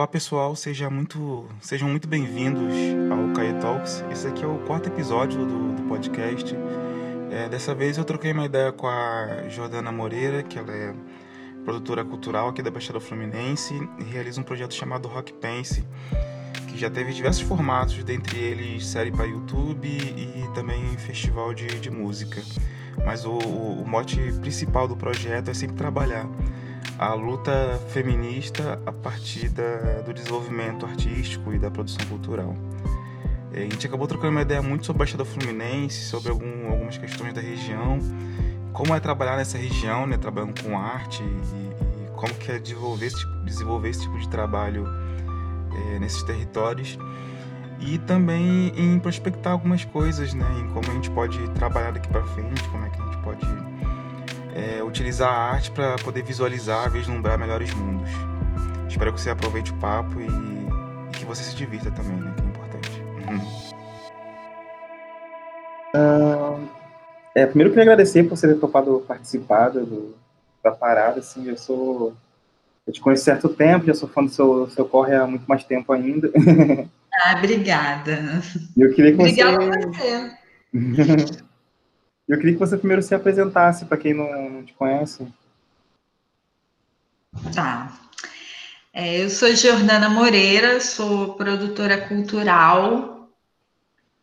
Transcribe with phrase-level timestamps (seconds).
[0.00, 2.72] Olá pessoal, seja muito, sejam muito bem-vindos
[3.10, 4.02] ao Caê Talks.
[4.10, 6.56] Esse aqui é o quarto episódio do, do podcast.
[7.30, 10.94] É, dessa vez eu troquei uma ideia com a Jordana Moreira, que ela é
[11.66, 15.84] produtora cultural aqui da Baixada Fluminense e realiza um projeto chamado Rock Pense,
[16.68, 21.90] que já teve diversos formatos, dentre eles série para YouTube e também festival de, de
[21.90, 22.40] música.
[23.04, 26.26] Mas o, o mote principal do projeto é sempre trabalhar
[27.00, 32.54] a luta feminista a partir da, do desenvolvimento artístico e da produção cultural.
[33.54, 36.98] É, a gente acabou trocando uma ideia muito sobre a Baixada Fluminense, sobre algum, algumas
[36.98, 37.98] questões da região,
[38.74, 43.06] como é trabalhar nessa região, né, trabalhando com arte e, e como que é desenvolver
[43.06, 44.86] esse tipo, desenvolver esse tipo de trabalho
[45.72, 46.98] é, nesses territórios
[47.80, 52.22] e também em prospectar algumas coisas, né, em como a gente pode trabalhar daqui para
[52.24, 53.79] frente, como é que a gente pode
[54.54, 58.10] é, utilizar a arte para poder visualizar, vislumbrar melhores mundos.
[58.88, 62.34] Espero que você aproveite o papo e, e que você se divirta também, né?
[62.36, 63.02] Que é importante.
[65.94, 66.68] Uh,
[67.34, 70.14] é, primeiro eu queria agradecer por você ter topado participar do,
[70.62, 72.14] da parada, assim, eu sou...
[72.86, 75.46] Eu te conheço há certo tempo, já sou fã do seu, seu corre há muito
[75.46, 76.30] mais tempo ainda.
[77.12, 78.40] Ah, obrigada.
[78.76, 80.36] Eu queria que obrigada você...
[80.72, 81.44] você...
[82.30, 85.26] Eu queria que você primeiro se apresentasse para quem não, não, te conhece.
[87.52, 87.98] Tá.
[88.92, 93.28] É, eu sou Jordana Moreira, sou produtora cultural,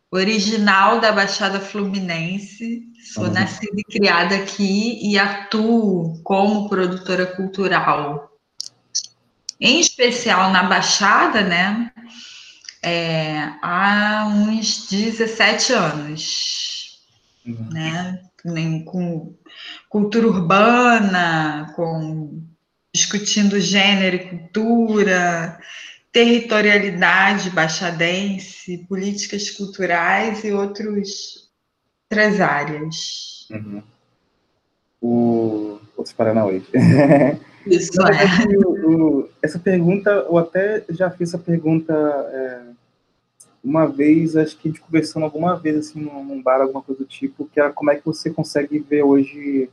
[0.10, 2.82] original da Baixada Fluminense,
[3.14, 3.34] sou uhum.
[3.34, 8.32] nascida e criada aqui e atuo como produtora cultural,
[9.60, 11.92] em especial na Baixada, né?
[12.82, 16.67] É, há uns 17 anos
[17.48, 17.70] uhum.
[17.72, 18.22] né?
[18.86, 19.36] Com
[19.90, 22.44] cultura urbana, com
[22.94, 25.59] discutindo gênero e cultura,
[26.12, 31.50] territorialidade baixadense, políticas culturais e outros,
[32.09, 33.48] outras áreas.
[33.52, 33.83] Uhum.
[35.02, 36.61] O, outros Paranauê.
[37.66, 38.58] Isso, é.
[38.66, 42.61] o, o, essa pergunta, eu até já fiz essa pergunta é,
[43.67, 47.08] uma vez, acho que a gente conversando alguma vez, assim, num bar, alguma coisa do
[47.08, 49.70] tipo, que era como é que você consegue ver hoje.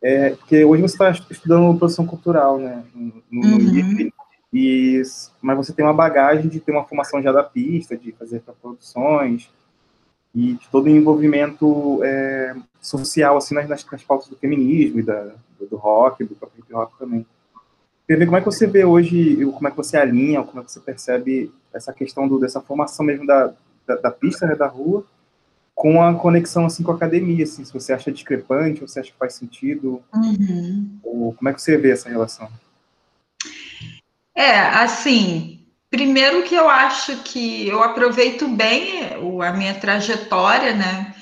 [0.00, 2.84] É, porque hoje você está estudando produção cultural, né?
[2.94, 4.10] No, no uhum.
[4.52, 5.02] e,
[5.42, 9.50] mas você tem uma bagagem de ter uma formação já da pista, de fazer produções,
[10.32, 15.32] e de todo o envolvimento é, social, assim, nas, nas, pautas do feminismo e da,
[15.58, 17.26] do, do rock, do próprio hip hop também.
[18.06, 20.64] Queria ver como é que você vê hoje, como é que você alinha, como é
[20.64, 23.52] que você percebe essa questão do, dessa formação mesmo da,
[23.84, 25.04] da, da pista, né, da rua,
[25.74, 29.10] com a conexão assim com a academia, assim, se você acha discrepante, ou você acha
[29.10, 30.98] que faz sentido, uhum.
[31.02, 32.48] ou como é que você vê essa relação?
[34.32, 39.10] É, assim, primeiro que eu acho que eu aproveito bem
[39.42, 41.12] a minha trajetória, né?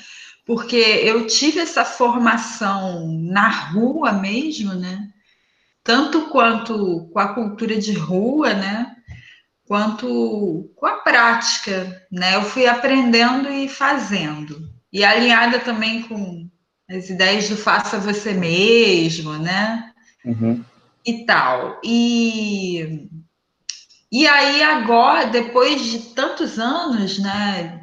[0.44, 5.13] Porque eu tive essa formação na rua mesmo, né?
[5.84, 8.94] Tanto quanto com a cultura de rua, né?
[9.66, 12.36] quanto com a prática, né?
[12.36, 14.68] Eu fui aprendendo e fazendo.
[14.92, 16.48] E alinhada também com
[16.88, 19.90] as ideias do faça você mesmo, né?
[20.24, 20.62] Uhum.
[21.04, 21.80] E tal.
[21.82, 23.08] E,
[24.12, 27.80] e aí agora, depois de tantos anos, né?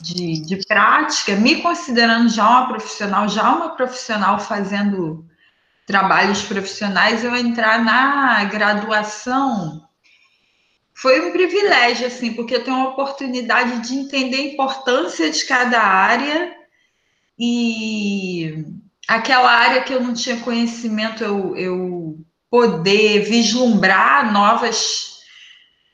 [0.00, 5.26] De, de prática, me considerando já uma profissional, já uma profissional fazendo
[5.88, 9.88] trabalhos profissionais, eu entrar na graduação
[10.92, 15.80] foi um privilégio, assim, porque eu tenho a oportunidade de entender a importância de cada
[15.80, 16.52] área
[17.38, 18.66] e
[19.06, 22.18] aquela área que eu não tinha conhecimento, eu, eu
[22.50, 25.18] poder vislumbrar novas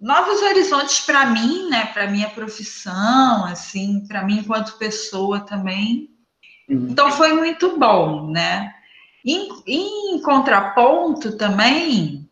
[0.00, 6.10] novos horizontes para mim, né, para minha profissão, assim, para mim enquanto pessoa também.
[6.68, 6.88] Uhum.
[6.90, 8.74] Então foi muito bom, né?
[9.24, 12.28] Em, em contraponto também,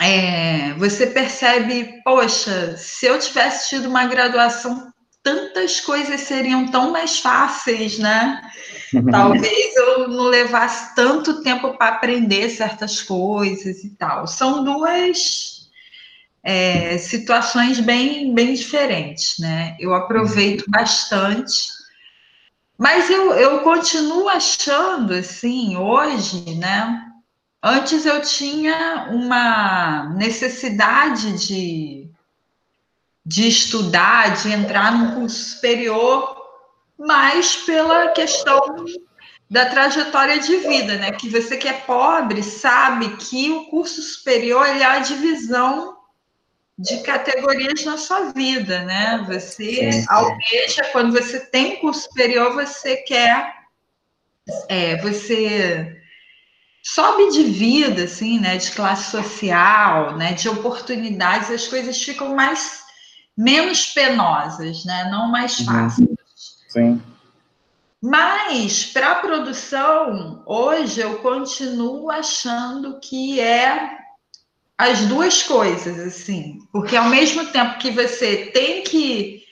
[0.00, 4.92] é, você percebe, poxa, se eu tivesse tido uma graduação,
[5.22, 8.40] tantas coisas seriam tão mais fáceis, né?
[9.10, 14.26] Talvez eu não levasse tanto tempo para aprender certas coisas e tal.
[14.26, 15.68] São duas
[16.42, 19.76] é, situações bem, bem diferentes, né?
[19.78, 21.79] Eu aproveito bastante,
[22.80, 27.12] mas eu, eu continuo achando, assim, hoje, né?
[27.62, 32.10] Antes eu tinha uma necessidade de,
[33.22, 36.34] de estudar, de entrar num curso superior,
[36.98, 38.58] mais pela questão
[39.50, 41.12] da trajetória de vida, né?
[41.12, 45.98] Que você que é pobre sabe que o curso superior é a divisão
[46.80, 49.22] de categorias na sua vida, né?
[49.28, 50.06] Você sim, sim.
[50.08, 53.54] almeja, quando você tem curso superior, você quer,
[54.66, 56.00] é, você
[56.82, 58.56] sobe de vida, assim, né?
[58.56, 60.32] De classe social, né?
[60.32, 62.82] De oportunidades, as coisas ficam mais
[63.36, 65.10] menos penosas, né?
[65.10, 65.66] Não mais uhum.
[65.66, 66.08] fáceis.
[66.68, 67.02] Sim.
[68.02, 73.99] Mas para a produção, hoje eu continuo achando que é
[74.80, 79.44] as duas coisas, assim, porque ao mesmo tempo que você tem que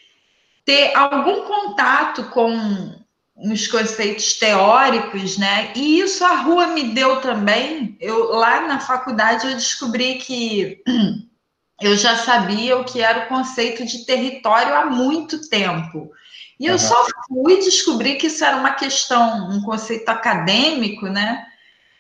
[0.65, 2.97] ter algum contato com
[3.37, 5.71] os conceitos teóricos, né?
[5.77, 7.95] E isso a rua me deu também.
[8.01, 10.83] Eu lá na faculdade eu descobri que
[11.83, 16.11] eu já sabia o que era o conceito de território há muito tempo.
[16.59, 16.79] E eu uhum.
[16.79, 21.48] só fui descobrir que isso era uma questão, um conceito acadêmico, né?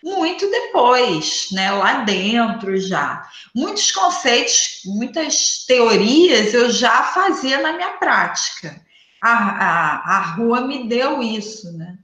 [0.03, 3.29] Muito depois, né, lá dentro já.
[3.55, 8.81] Muitos conceitos, muitas teorias eu já fazia na minha prática.
[9.21, 11.99] A, a, a rua me deu isso, né?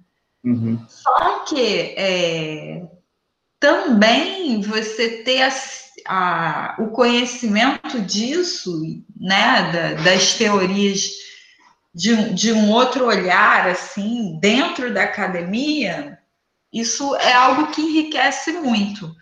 [0.44, 0.85] Uhum.
[0.88, 2.82] Só que é,
[3.61, 5.52] também você ter a,
[6.06, 8.82] a, o conhecimento disso,
[9.17, 11.11] né, da, das teorias
[11.94, 16.13] de, de um outro olhar, assim, dentro da academia,
[16.75, 19.15] isso é algo que enriquece muito.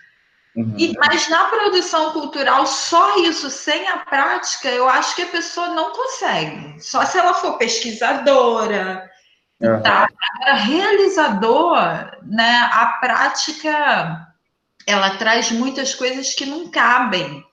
[0.57, 0.75] Uhum.
[0.79, 5.69] E, mas na produção cultural, só isso, sem a prática, eu acho que a pessoa
[5.69, 6.83] não consegue.
[6.83, 9.11] Só se ela for pesquisadora.
[9.61, 9.83] Uhum.
[9.83, 10.09] Tá?
[10.09, 11.77] Agora, realizador,
[12.23, 14.29] né, a prática
[14.87, 17.45] ela traz muitas coisas que não cabem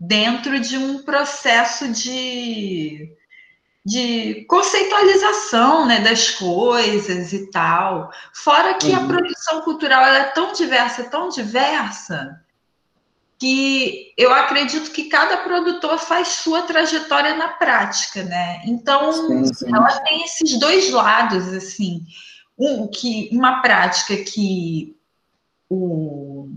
[0.00, 3.08] dentro de um processo de
[3.84, 8.10] de conceitualização né, das coisas e tal.
[8.32, 9.04] Fora que uhum.
[9.04, 12.40] a produção cultural é tão diversa, tão diversa,
[13.38, 18.62] que eu acredito que cada produtor faz sua trajetória na prática, né?
[18.64, 19.74] Então, sim, sim.
[19.74, 22.00] ela tem esses dois lados, assim.
[22.56, 24.96] Um, que, uma prática que
[25.68, 26.48] o,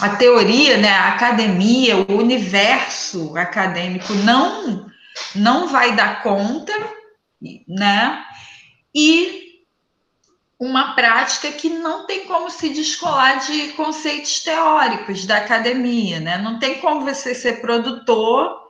[0.00, 4.88] a teoria, né, a academia, o universo acadêmico não
[5.34, 6.72] não vai dar conta,
[7.66, 8.24] né?
[8.94, 9.48] E
[10.58, 16.38] uma prática que não tem como se descolar de conceitos teóricos da academia, né?
[16.38, 18.68] Não tem como você ser produtor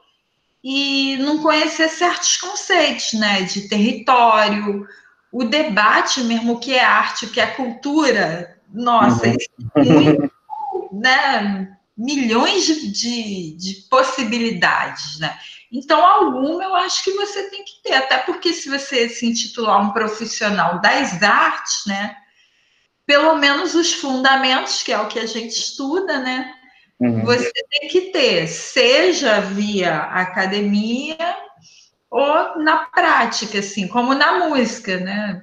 [0.62, 3.42] e não conhecer certos conceitos, né?
[3.42, 4.86] De território,
[5.32, 10.28] o debate mesmo, o que é arte, o que é cultura, nossa, uhum.
[10.92, 11.76] Né?
[11.96, 15.36] Milhões de, de, de possibilidades, né?
[15.70, 19.80] Então, alguma eu acho que você tem que ter, até porque se você se intitular
[19.80, 22.16] um profissional das artes, né?
[23.06, 26.54] Pelo menos os fundamentos, que é o que a gente estuda, né?
[27.00, 27.24] Uhum.
[27.24, 31.16] Você tem que ter, seja via academia
[32.10, 35.42] ou na prática, assim, como na música, né?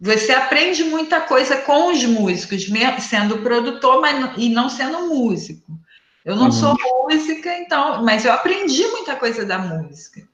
[0.00, 2.66] Você aprende muita coisa com os músicos,
[3.00, 5.78] sendo produtor mas, e não sendo músico.
[6.24, 6.52] Eu não uhum.
[6.52, 10.26] sou música, então, mas eu aprendi muita coisa da música.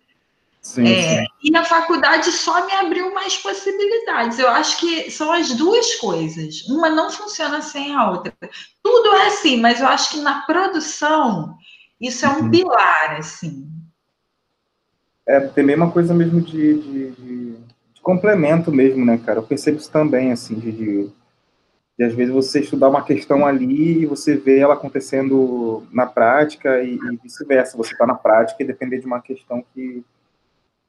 [0.62, 1.26] Sim, é, sim.
[1.42, 4.38] E na faculdade só me abriu mais possibilidades.
[4.38, 6.62] Eu acho que são as duas coisas.
[6.68, 8.32] Uma não funciona sem a outra.
[8.82, 11.56] Tudo é assim, mas eu acho que na produção
[12.00, 12.50] isso é um uhum.
[12.50, 13.68] pilar, assim.
[15.26, 17.50] É, tem meio uma coisa mesmo de, de, de,
[17.94, 19.38] de, complemento mesmo, né, cara?
[19.38, 20.72] Eu percebo isso também, assim, de,
[22.00, 26.82] de às vezes você estudar uma questão ali e você vê ela acontecendo na prática
[26.82, 27.76] e, e vice-versa.
[27.76, 30.02] Você está na prática e depender de uma questão que,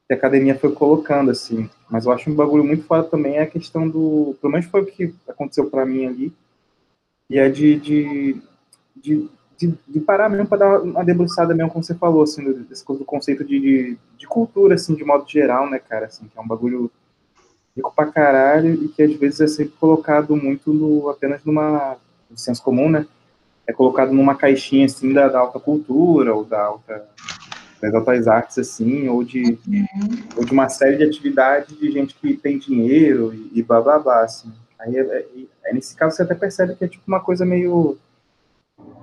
[0.08, 1.70] que, a academia foi colocando, assim.
[1.90, 4.38] Mas eu acho um bagulho muito foda também é a questão do...
[4.40, 6.34] Pelo menos foi o que aconteceu para mim ali.
[7.30, 8.42] E é de, de,
[8.96, 12.86] de, de, de parar mesmo para dar uma debruçada mesmo, como você falou, assim, desse
[12.86, 16.06] do conceito de, de, de cultura, assim, de modo geral, né, cara?
[16.06, 16.90] Assim, que é um bagulho
[17.76, 21.98] rico pra caralho e que às vezes é sempre colocado muito no, apenas numa,
[22.30, 23.06] no senso comum, né?
[23.66, 27.08] É colocado numa caixinha, assim, da, da alta cultura ou da alta,
[27.82, 29.88] das altas artes, assim, ou de, uhum.
[30.38, 34.00] ou de uma série de atividades de gente que tem dinheiro e, e blá, blá,
[34.00, 34.52] blá, assim.
[34.80, 35.26] Aí, é,
[35.66, 37.98] é, nesse caso, você até percebe que é tipo uma coisa meio...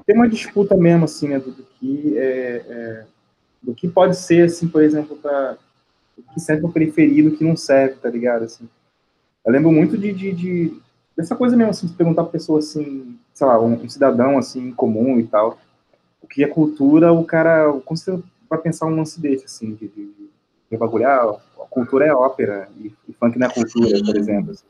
[0.04, 3.04] Tem uma disputa mesmo, assim, né, do, do que é, é,
[3.62, 5.56] do que pode ser, assim, por exemplo, para
[6.32, 8.44] que serve pra periferia do que não serve, tá ligado?
[8.44, 8.68] Assim,
[9.44, 10.80] eu lembro muito de, de, de
[11.16, 14.70] dessa coisa mesmo, assim, de perguntar pra pessoa, assim, sei lá, um, um, cidadão, assim,
[14.72, 15.58] comum e tal,
[16.22, 19.88] o que é cultura, o cara, como você vai pensar um lance desse, assim, de,
[19.88, 20.10] de,
[20.70, 24.52] de bagulhar, ah, a cultura é ópera, e, e funk não é cultura, por exemplo,
[24.52, 24.64] assim.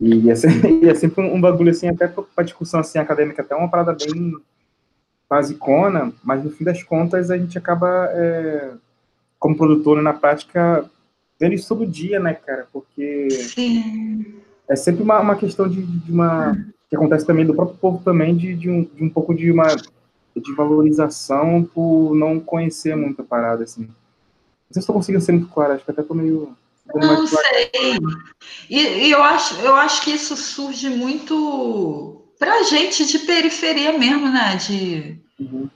[0.00, 3.54] E é, sempre, e é sempre um bagulho, assim, até pra discussão, assim, acadêmica, até
[3.54, 4.36] uma parada bem
[5.28, 8.72] basicona, mas no fim das contas a gente acaba, é,
[9.42, 10.88] como produtor, na prática,
[11.38, 12.68] vendo isso todo dia, né, cara?
[12.72, 14.36] Porque Sim.
[14.68, 16.56] é sempre uma, uma questão de, de uma.
[16.88, 19.66] que acontece também do próprio povo também, de, de, um, de um pouco de uma
[20.34, 23.82] de valorização por não conhecer muita parada, assim.
[23.82, 23.88] Não
[24.70, 26.56] sei se estou conseguindo ser muito claro, acho que até estou meio.
[26.94, 27.70] Não sei.
[28.70, 34.30] E, e, eu, acho, eu acho que isso surge muito para gente de periferia mesmo,
[34.30, 34.54] né?
[34.54, 35.68] De, uhum.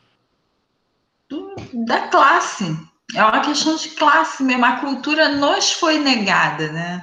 [1.29, 1.55] do,
[1.85, 2.65] da classe.
[3.15, 4.65] É uma questão de classe mesmo.
[4.65, 7.03] A cultura nos foi negada, né?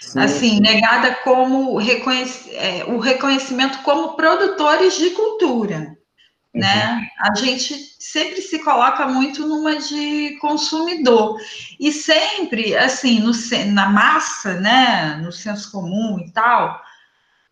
[0.00, 0.20] Sim.
[0.20, 5.98] Assim, negada como reconhec é, o reconhecimento como produtores de cultura
[6.54, 6.94] né?
[6.94, 7.30] Uhum.
[7.30, 11.38] A gente sempre se coloca muito numa de consumidor
[11.78, 13.32] e sempre assim no,
[13.72, 15.16] na massa, né?
[15.22, 16.80] No senso comum e tal,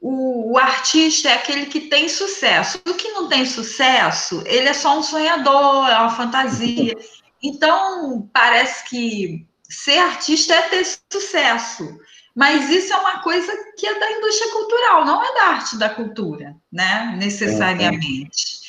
[0.00, 2.80] o, o, artista é aquele que tem sucesso.
[2.88, 6.96] O que não tem sucesso, ele é só um sonhador, é uma fantasia.
[7.42, 11.98] Então parece que ser artista é ter sucesso.
[12.34, 15.88] Mas isso é uma coisa que é da indústria cultural, não é da arte da
[15.88, 17.16] cultura, né?
[17.18, 18.68] Necessariamente.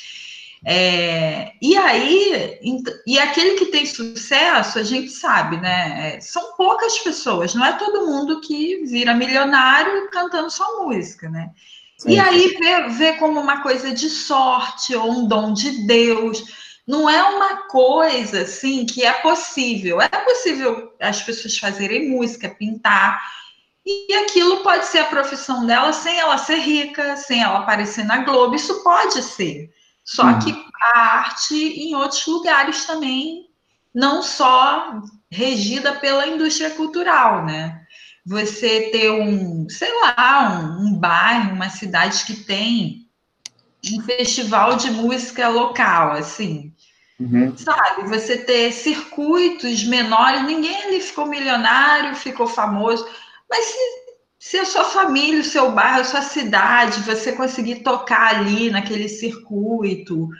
[0.64, 2.58] É, e aí,
[3.06, 6.16] e aquele que tem sucesso, a gente sabe, né?
[6.16, 11.50] É, são poucas pessoas, não é todo mundo que vira milionário cantando sua música, né?
[11.96, 12.12] Sim.
[12.12, 16.42] E aí vê, vê como uma coisa de sorte ou um dom de Deus.
[16.90, 20.00] Não é uma coisa assim que é possível.
[20.00, 23.22] É possível as pessoas fazerem música, pintar,
[23.86, 28.18] e aquilo pode ser a profissão dela sem ela ser rica, sem ela aparecer na
[28.24, 28.56] Globo.
[28.56, 29.70] Isso pode ser.
[30.04, 30.38] Só uhum.
[30.40, 33.46] que a arte em outros lugares também,
[33.94, 37.82] não só regida pela indústria cultural, né?
[38.26, 43.08] Você ter um, sei lá, um, um bairro, uma cidade que tem
[43.94, 46.74] um festival de música local, assim,
[47.20, 47.54] Uhum.
[47.56, 53.06] Sabe, você ter circuitos menores, ninguém ali ficou milionário, ficou famoso,
[53.48, 54.00] mas se
[54.40, 59.06] se a sua família, o seu bairro, a sua cidade, você conseguir tocar ali naquele
[59.06, 60.30] circuito,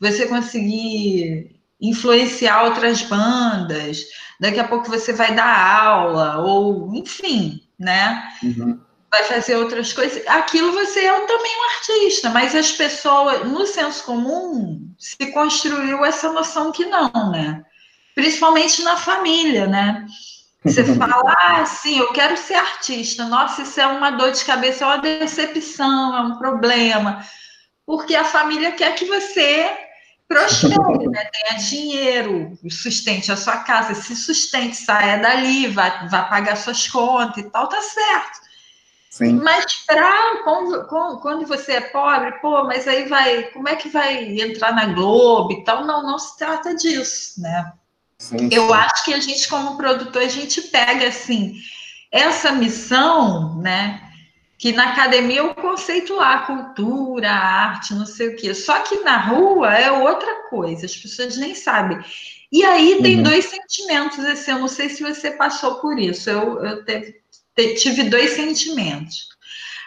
[0.00, 4.02] você conseguir influenciar outras bandas,
[4.40, 8.30] daqui a pouco você vai dar aula, ou enfim, né?
[8.42, 8.80] Uhum.
[9.12, 10.26] Vai fazer outras coisas.
[10.28, 16.32] Aquilo você é também um artista, mas as pessoas, no senso comum, se construiu essa
[16.32, 17.64] noção que não, né?
[18.14, 20.06] Principalmente na família, né?
[20.64, 23.24] Você fala, ah, sim, eu quero ser artista.
[23.24, 27.24] Nossa, isso é uma dor de cabeça, é uma decepção, é um problema.
[27.84, 29.76] Porque a família quer que você
[30.28, 31.24] prospere, né?
[31.32, 37.38] tenha dinheiro, sustente a sua casa, se sustente, saia dali, vá, vá pagar suas contas
[37.38, 38.49] e tal, tá certo.
[39.10, 39.40] Sim.
[39.42, 40.86] Mas para quando,
[41.20, 45.52] quando você é pobre, pô, mas aí vai, como é que vai entrar na Globo
[45.52, 45.84] e tal?
[45.84, 47.72] Não, não se trata disso, né?
[48.16, 51.56] Sim, Eu acho que a gente, como produtor, a gente pega assim
[52.12, 54.00] essa missão, né?
[54.56, 58.54] Que na academia o conceito lá, cultura, arte, não sei o quê.
[58.54, 61.98] Só que na rua é outra coisa, as pessoas nem sabem.
[62.52, 63.22] E aí tem uhum.
[63.24, 66.28] dois sentimentos, assim, eu não sei se você passou por isso.
[66.28, 67.19] Eu, eu teve,
[67.74, 69.28] tive dois sentimentos.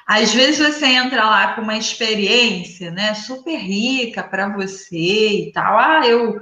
[0.06, 5.80] Às vezes você entra lá com uma experiência, né, super rica para você e tal.
[5.80, 6.42] Ah, eu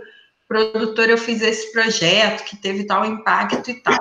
[0.51, 3.97] produtor, eu fiz esse projeto que teve tal impacto e tal.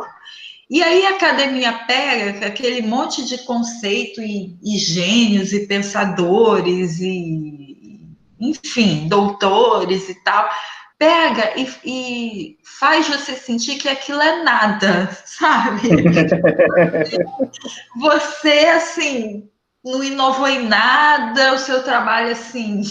[0.69, 8.01] E aí a academia pega aquele monte de conceito e, e gênios e pensadores e,
[8.41, 10.49] enfim, doutores e tal,
[11.01, 15.89] pega e, e, faz você sentir que aquilo é nada, sabe?
[17.97, 19.51] Você, assim,
[19.83, 22.83] não inovou em nada, o seu trabalho, assim,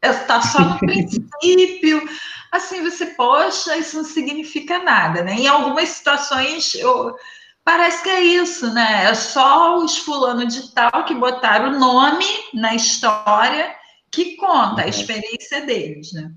[0.00, 2.08] está só no princípio
[2.52, 5.32] assim, você, poxa, isso não significa nada, né?
[5.32, 7.16] Em algumas situações, eu,
[7.64, 9.06] parece que é isso, né?
[9.06, 13.74] É só os fulano de tal que botaram o nome na história
[14.10, 14.90] que conta a uhum.
[14.90, 16.30] experiência deles, né?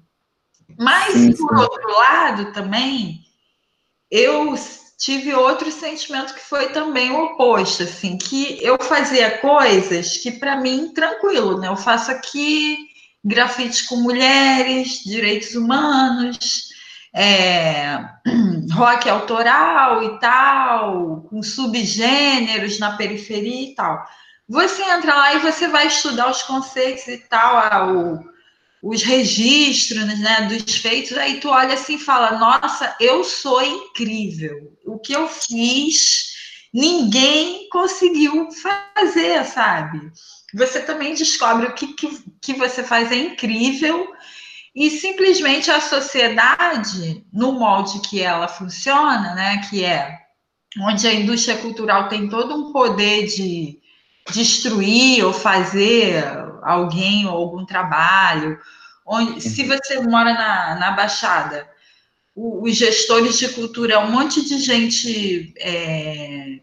[0.78, 1.38] Mas, sim, sim.
[1.38, 3.22] por outro lado, também,
[4.12, 4.56] eu
[4.98, 10.58] tive outro sentimento que foi também o oposto, assim, que eu fazia coisas que, para
[10.58, 11.68] mim, tranquilo, né?
[11.68, 12.78] Eu faço aqui
[13.24, 16.70] grafite com mulheres, direitos humanos,
[17.14, 17.98] é,
[18.72, 24.06] rock autoral e tal, com subgêneros na periferia e tal.
[24.48, 28.24] Você entra lá e você vai estudar os conceitos e tal,
[28.86, 34.78] os registros né, dos feitos, aí tu olha assim e fala, nossa, eu sou incrível.
[34.86, 36.36] O que eu fiz,
[36.72, 40.12] ninguém conseguiu fazer, sabe?
[40.54, 44.08] você também descobre o que, que, que você faz é incrível
[44.74, 50.16] e simplesmente a sociedade, no molde que ela funciona, né, que é
[50.80, 53.80] onde a indústria cultural tem todo um poder de
[54.32, 56.24] destruir ou fazer
[56.64, 58.60] alguém ou algum trabalho,
[59.06, 59.68] onde, se uhum.
[59.68, 61.70] você mora na, na Baixada,
[62.36, 66.60] os gestores de cultura, é um monte de gente é,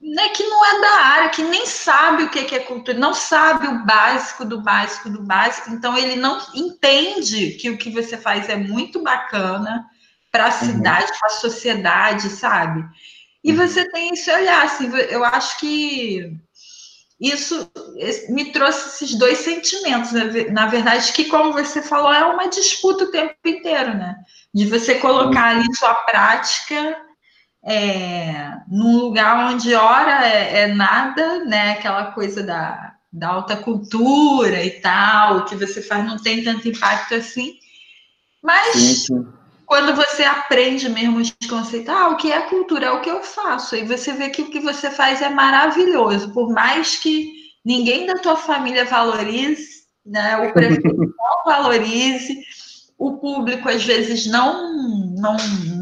[0.00, 3.68] né, que não é da área, que nem sabe o que é cultura, não sabe
[3.68, 8.48] o básico do básico do básico, então ele não entende que o que você faz
[8.48, 9.86] é muito bacana
[10.32, 10.52] para a uhum.
[10.52, 12.84] cidade, para a sociedade, sabe?
[13.42, 13.56] E uhum.
[13.56, 16.36] você tem esse olhar, assim, eu acho que
[17.20, 17.70] isso
[18.28, 20.10] me trouxe esses dois sentimentos,
[20.50, 24.16] na verdade, que, como você falou, é uma disputa o tempo inteiro, né?
[24.52, 26.96] De você colocar ali sua prática
[27.64, 31.72] é, num lugar onde ora é, é, nada, né?
[31.72, 36.68] Aquela coisa da, da alta cultura e tal, o que você faz não tem tanto
[36.68, 37.54] impacto assim.
[38.42, 39.43] Mas sim, sim.
[39.66, 43.22] Quando você aprende mesmo os conceitos, ah, o que é cultura é o que eu
[43.22, 47.32] faço, e você vê que o que você faz é maravilhoso, por mais que
[47.64, 50.36] ninguém da tua família valorize, né?
[50.38, 52.42] O prefeito não valorize
[52.98, 54.72] o público às vezes não
[55.16, 55.36] não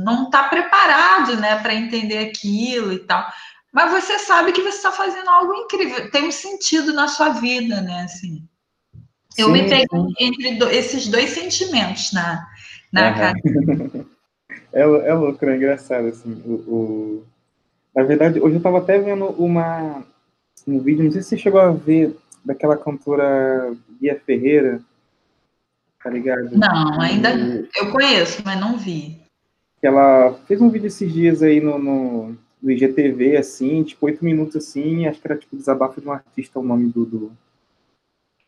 [0.05, 3.27] não está preparado, né, para entender aquilo e tal.
[3.73, 7.81] Mas você sabe que você está fazendo algo incrível, tem um sentido na sua vida,
[7.81, 8.47] né, assim.
[9.37, 12.47] Eu sim, me pego entre do, esses dois sentimentos na
[12.93, 13.15] na uhum.
[13.15, 14.07] cara.
[14.71, 16.43] É, é louco, é engraçado assim.
[16.45, 17.27] O, o,
[17.95, 20.03] Na verdade, hoje eu estava até vendo uma
[20.67, 24.83] um vídeo, não sei se você chegou a ver daquela cantora Bia Ferreira
[26.03, 26.51] tá ligado?
[26.57, 27.31] Não, ainda
[27.77, 29.21] eu conheço, mas não vi.
[29.81, 34.57] Ela fez um vídeo esses dias aí no, no, no IGTV, assim, tipo, oito minutos
[34.57, 37.33] assim, acho que era tipo desabafo de um artista o nome do, do,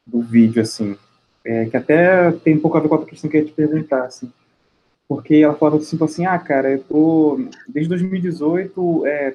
[0.07, 0.97] do vídeo, assim.
[1.45, 3.53] É, que até tem um pouco a ver com a questão que eu ia te
[3.53, 4.33] perguntar, assim.
[5.07, 9.35] Porque ela falava assim, tipo assim, ah, cara, eu tô desde 2018 é,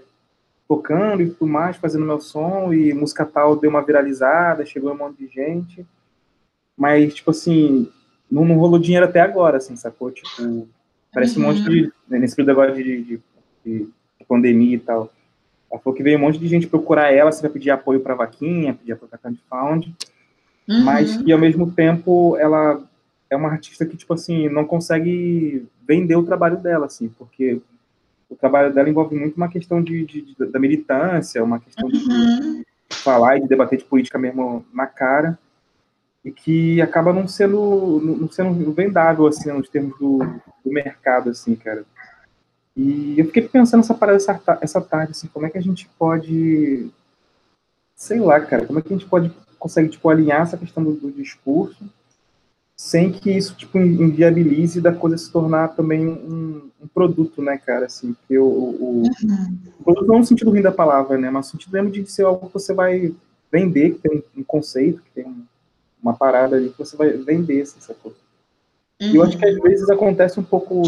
[0.68, 4.98] tocando e tudo mais, fazendo meu som, e música tal deu uma viralizada, chegou um
[4.98, 5.86] monte de gente.
[6.76, 7.88] Mas, tipo assim,
[8.30, 10.12] não, não rolou dinheiro até agora, assim, sacou?
[10.12, 10.68] Tipo,
[11.14, 11.46] parece uhum.
[11.46, 11.92] um monte de.
[12.08, 13.20] Né, nesse período agora de, de, de,
[13.66, 15.12] de, pandemia e tal.
[15.72, 18.16] Ela falou que veio um monte de gente procurar ela, você vai pedir apoio para
[18.16, 19.96] vaquinha, pedir apoio para crowdfunding,
[20.70, 20.84] uhum.
[20.84, 22.82] mas que ao mesmo tempo ela
[23.30, 27.62] é uma artista que, tipo assim, não consegue vender o trabalho dela, assim, porque
[28.30, 32.64] o trabalho dela envolve muito uma questão de, de, de da militância, uma questão uhum.
[32.90, 35.38] de falar e de debater de política mesmo na cara
[36.24, 40.20] e que acaba não sendo não sendo vendável assim nos termos do,
[40.64, 41.86] do mercado assim cara
[42.76, 45.90] e eu fiquei pensando essa parada essa, essa tarde assim como é que a gente
[45.98, 46.90] pode
[47.96, 50.94] sei lá cara como é que a gente pode consegue tipo alinhar essa questão do,
[50.94, 51.84] do discurso
[52.76, 57.88] sem que isso tipo inviabilize da coisa se tornar também um, um produto né cara
[57.88, 59.58] assim que o, o, uhum.
[59.80, 62.10] o, produto não é no sentido ruim da palavra né mas no sentido mesmo de
[62.10, 63.14] ser algo que você vai
[63.52, 65.44] vender que tem um, um conceito que tem um
[66.02, 68.14] uma parada ali que você vai vender, assim, sacou?
[69.02, 69.08] Uhum.
[69.08, 69.62] E eu acho que às uhum.
[69.62, 70.84] vezes acontece um pouco,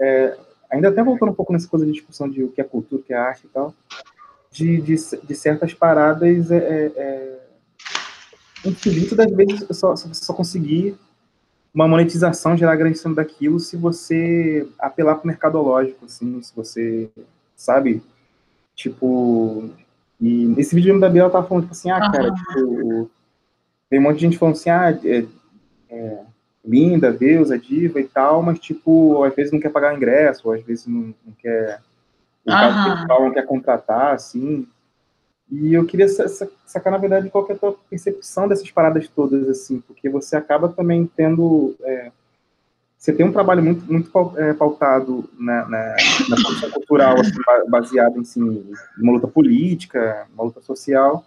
[0.00, 0.36] é,
[0.70, 3.04] ainda até voltando um pouco nessa coisa de discussão de o que é cultura, o
[3.04, 3.72] que é arte e tal,
[4.50, 7.45] de, de, de certas paradas, é, é, é
[8.68, 10.96] infinito das vezes só, você só conseguir
[11.74, 17.10] uma monetização, gerar grande cima daquilo se você apelar para o mercadológico, assim, se você,
[17.54, 18.02] sabe,
[18.74, 19.68] tipo,
[20.20, 22.34] e nesse vídeo da Bia ela tava falando, tipo assim, ah, cara, uhum.
[22.34, 23.10] tipo,
[23.90, 25.26] tem um monte de gente falando assim, ah, é,
[25.90, 26.20] é,
[26.64, 30.62] linda, deusa, diva e tal, mas, tipo, às vezes não quer pagar ingresso, ou às
[30.62, 31.80] vezes não, não quer,
[32.44, 34.66] não quer contratar, assim.
[35.50, 39.80] E eu queria sacar, na verdade, qual é a tua percepção dessas paradas todas, assim,
[39.80, 41.74] porque você acaba também tendo...
[41.82, 42.10] É,
[42.98, 45.96] você tem um trabalho muito, muito é, pautado na, na,
[46.28, 47.30] na produção cultural, assim,
[47.68, 51.24] baseado em, assim, uma luta política, uma luta social,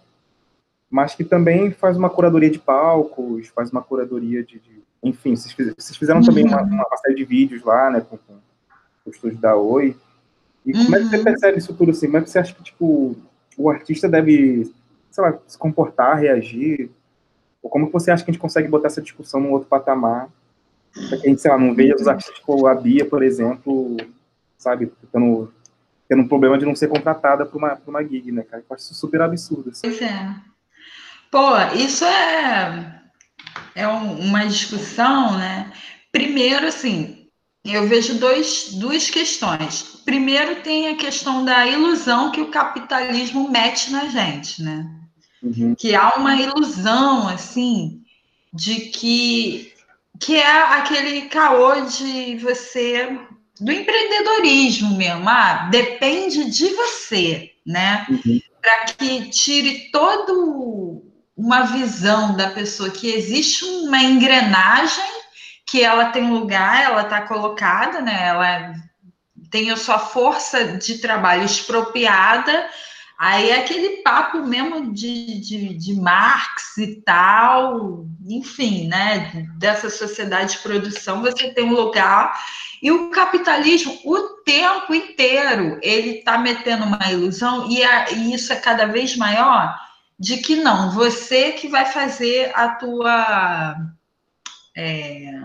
[0.90, 4.58] mas que também faz uma curadoria de palcos, faz uma curadoria de.
[4.58, 6.74] de enfim, vocês, fizeram também uma, uhum.
[6.74, 8.34] uma, série de vídeos lá, né, com, com
[9.06, 9.96] o estúdio da Oi.
[10.66, 11.24] E como é que você uhum.
[11.24, 12.06] percebe isso tudo assim?
[12.06, 13.16] Como é que você acha que, tipo,
[13.56, 14.72] o artista deve,
[15.10, 16.90] sei lá, se comportar, reagir?
[17.62, 20.28] Ou como você acha que a gente consegue botar essa discussão num outro patamar?
[20.92, 23.96] Pra que a gente, sei lá, não veja os artistas tipo a Bia, por exemplo,
[24.58, 25.52] sabe, tendo,
[26.08, 28.64] tendo um problema de não ser contratada para uma, uma gig, né, cara?
[28.68, 29.70] Eu acho isso super absurdo.
[29.70, 29.82] Assim.
[29.82, 30.34] Pois é.
[31.30, 33.02] Pô, isso é,
[33.74, 35.72] é uma discussão, né?
[36.10, 37.19] Primeiro, assim,
[37.64, 39.82] eu vejo dois, duas questões.
[40.04, 44.90] Primeiro, tem a questão da ilusão que o capitalismo mete na gente, né?
[45.42, 45.74] Uhum.
[45.74, 48.02] Que há uma ilusão, assim,
[48.52, 49.72] de que
[50.18, 53.18] que é aquele caô de você
[53.58, 58.06] do empreendedorismo mesmo, ah, depende de você, né?
[58.08, 58.40] Uhum.
[58.60, 61.02] Para que tire todo
[61.34, 65.19] uma visão da pessoa que existe uma engrenagem
[65.70, 68.28] que ela tem lugar, ela está colocada, né?
[68.28, 68.74] Ela
[69.50, 72.68] tem a sua força de trabalho expropriada
[73.20, 79.46] Aí é aquele papo mesmo de, de, de Marx e tal, enfim, né?
[79.58, 82.34] Dessa sociedade de produção, você tem um lugar.
[82.82, 88.54] E o capitalismo, o tempo inteiro, ele está metendo uma ilusão, e, a, e isso
[88.54, 89.78] é cada vez maior,
[90.18, 93.76] de que não, você que vai fazer a tua.
[94.74, 95.39] É,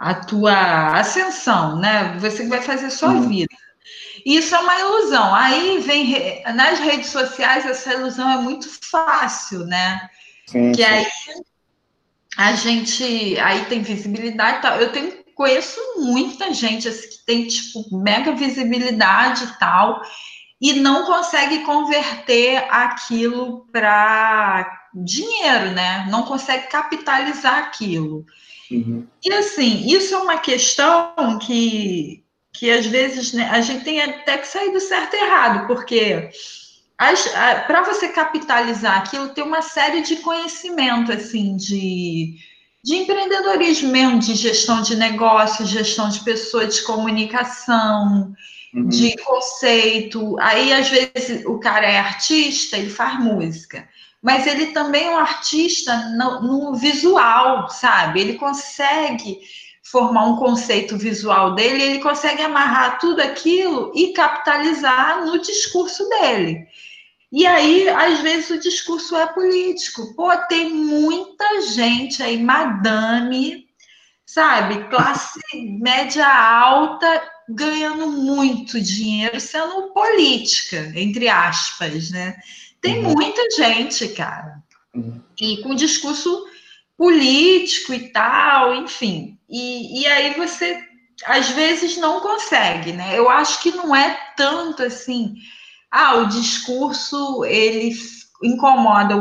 [0.00, 2.16] a tua ascensão, né?
[2.18, 3.28] Você que vai fazer sua uhum.
[3.28, 3.54] vida.
[4.24, 5.34] Isso é uma ilusão.
[5.34, 10.08] Aí vem nas redes sociais essa ilusão é muito fácil, né?
[10.46, 10.88] Sim, que sim.
[10.88, 11.06] aí
[12.38, 14.62] a gente aí tem visibilidade.
[14.62, 14.80] Tal.
[14.80, 20.02] Eu tenho conheço muita gente assim, que tem tipo mega visibilidade e tal
[20.60, 26.06] e não consegue converter aquilo para dinheiro, né?
[26.10, 28.26] Não consegue capitalizar aquilo.
[28.70, 29.06] Uhum.
[29.24, 34.36] E assim, isso é uma questão que que às vezes né, a gente tem até
[34.36, 36.30] que sair do certo e errado, porque
[37.66, 42.36] para você capitalizar aquilo, tem uma série de conhecimento, assim, de,
[42.84, 48.34] de empreendedorismo mesmo, de gestão de negócios, gestão de pessoas, de comunicação,
[48.74, 48.88] uhum.
[48.88, 50.38] de conceito.
[50.40, 53.88] Aí, às vezes, o cara é artista, ele faz música.
[54.22, 58.20] Mas ele também é um artista no, no visual, sabe?
[58.20, 59.40] Ele consegue
[59.82, 66.66] formar um conceito visual dele, ele consegue amarrar tudo aquilo e capitalizar no discurso dele.
[67.32, 70.14] E aí, às vezes, o discurso é político.
[70.14, 73.66] Pô, tem muita gente aí, madame,
[74.26, 75.40] sabe, classe
[75.80, 82.36] média alta, ganhando muito dinheiro sendo política, entre aspas, né?
[82.80, 83.12] Tem uhum.
[83.12, 84.62] muita gente, cara.
[84.94, 85.20] Uhum.
[85.40, 86.46] E com discurso
[86.96, 89.38] político e tal, enfim.
[89.48, 90.82] E, e aí você
[91.24, 93.18] às vezes não consegue, né?
[93.18, 95.34] Eu acho que não é tanto assim,
[95.90, 97.94] ah, o discurso ele
[98.42, 99.14] incomoda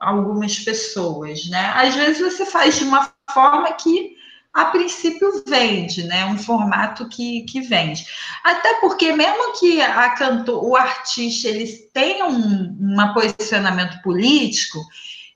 [0.00, 1.72] algumas pessoas, né?
[1.76, 4.13] Às vezes você faz de uma forma que
[4.54, 6.24] a princípio vende, né?
[6.26, 8.06] Um formato que, que vende.
[8.44, 14.78] Até porque mesmo que a cantor, o artista ele tenha um, um posicionamento político,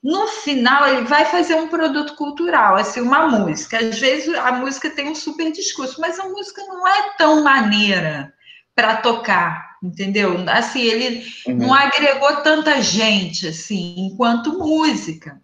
[0.00, 3.78] no final ele vai fazer um produto cultural, assim, uma música.
[3.78, 8.32] Às vezes a música tem um super discurso, mas a música não é tão maneira
[8.72, 10.44] para tocar, entendeu?
[10.48, 11.56] Assim, ele uhum.
[11.56, 15.42] não agregou tanta gente assim, enquanto música.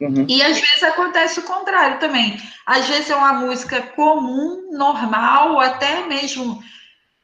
[0.00, 0.26] Uhum.
[0.28, 2.36] E às vezes acontece o contrário também.
[2.66, 6.62] Às vezes é uma música comum, normal, até mesmo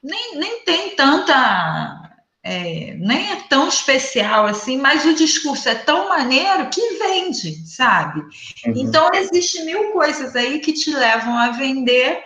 [0.02, 2.00] nem, nem tem tanta
[2.42, 8.20] é, nem é tão especial assim, mas o discurso é tão maneiro que vende, sabe?
[8.20, 8.72] Uhum.
[8.76, 12.18] Então, existe mil coisas aí que te levam a vender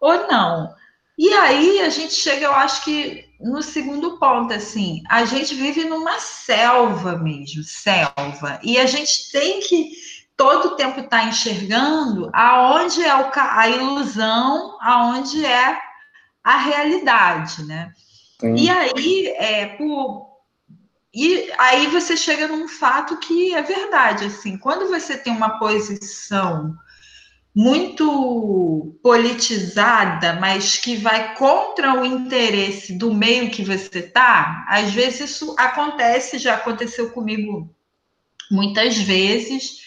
[0.00, 0.74] ou não.
[1.16, 5.84] E aí a gente chega, eu acho que no segundo ponto, assim, a gente vive
[5.84, 9.92] numa selva mesmo, selva, e a gente tem que
[10.36, 15.78] todo o tempo estar tá enxergando aonde é a ilusão, aonde é
[16.42, 17.92] a realidade, né?
[18.40, 18.54] Sim.
[18.56, 20.26] E aí, é, por,
[21.14, 26.74] e aí você chega num fato que é verdade, assim, quando você tem uma posição
[27.54, 35.30] muito politizada, mas que vai contra o interesse do meio que você tá, às vezes
[35.30, 37.72] isso acontece, já aconteceu comigo
[38.50, 39.82] muitas vezes,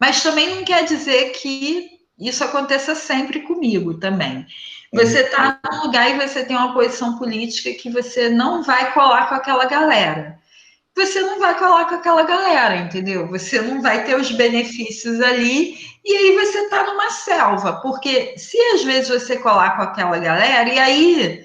[0.00, 4.46] mas também não quer dizer que isso aconteça sempre comigo também.
[4.92, 9.28] Você está num lugar e você tem uma posição política que você não vai colar
[9.28, 10.38] com aquela galera.
[10.96, 13.26] Você não vai colar com aquela galera, entendeu?
[13.28, 18.58] Você não vai ter os benefícios ali e aí você está numa selva, porque se
[18.74, 21.44] às vezes você colar com aquela galera, e aí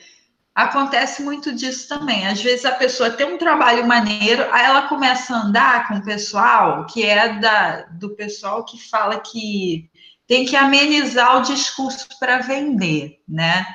[0.56, 2.26] acontece muito disso também.
[2.26, 6.04] Às vezes a pessoa tem um trabalho maneiro, aí ela começa a andar com o
[6.04, 9.88] pessoal que é da, do pessoal que fala que
[10.28, 13.66] tem que amenizar o discurso para vender, né?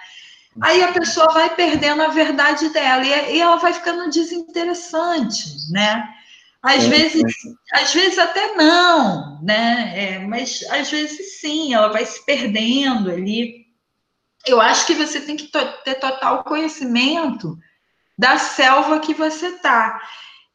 [0.60, 6.06] Aí a pessoa vai perdendo a verdade dela e, ela vai ficando desinteressante, né?
[6.62, 7.82] Às é, vezes, é.
[7.82, 9.92] às vezes até não, né?
[9.96, 13.66] É, mas às vezes sim, ela vai se perdendo ali.
[14.46, 15.50] Eu acho que você tem que
[15.84, 17.58] ter total conhecimento
[18.18, 20.00] da selva que você tá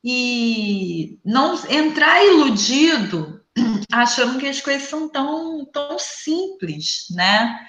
[0.03, 3.41] e não entrar iludido
[3.91, 7.67] achando que as coisas são tão, tão simples, né?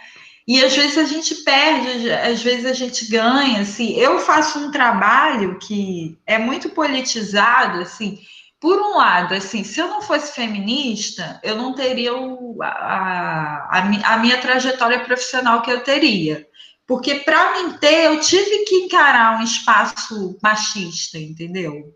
[0.48, 3.92] E às vezes a gente perde, às vezes a gente ganha, assim.
[3.96, 8.18] Eu faço um trabalho que é muito politizado, assim.
[8.58, 14.14] Por um lado, assim, se eu não fosse feminista, eu não teria o, a, a,
[14.14, 16.48] a minha trajetória profissional que eu teria.
[16.86, 21.94] Porque para mim ter, eu tive que encarar um espaço machista, entendeu?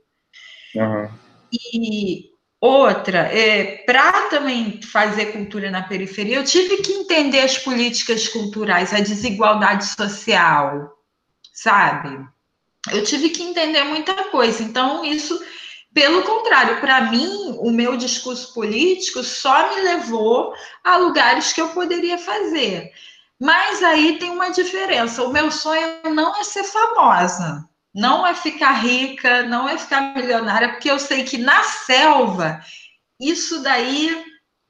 [0.77, 1.09] Uhum.
[1.51, 2.32] E
[2.63, 8.95] outra, é, para também fazer cultura na periferia, eu tive que entender as políticas culturais,
[8.95, 10.97] a desigualdade social,
[11.53, 12.25] sabe?
[12.93, 14.63] Eu tive que entender muita coisa.
[14.63, 15.45] Então, isso,
[15.93, 21.71] pelo contrário, para mim, o meu discurso político só me levou a lugares que eu
[21.71, 22.93] poderia fazer.
[23.41, 25.25] Mas aí tem uma diferença.
[25.25, 30.71] O meu sonho não é ser famosa não é ficar rica, não é ficar milionária,
[30.71, 32.61] porque eu sei que na selva
[33.21, 34.25] isso daí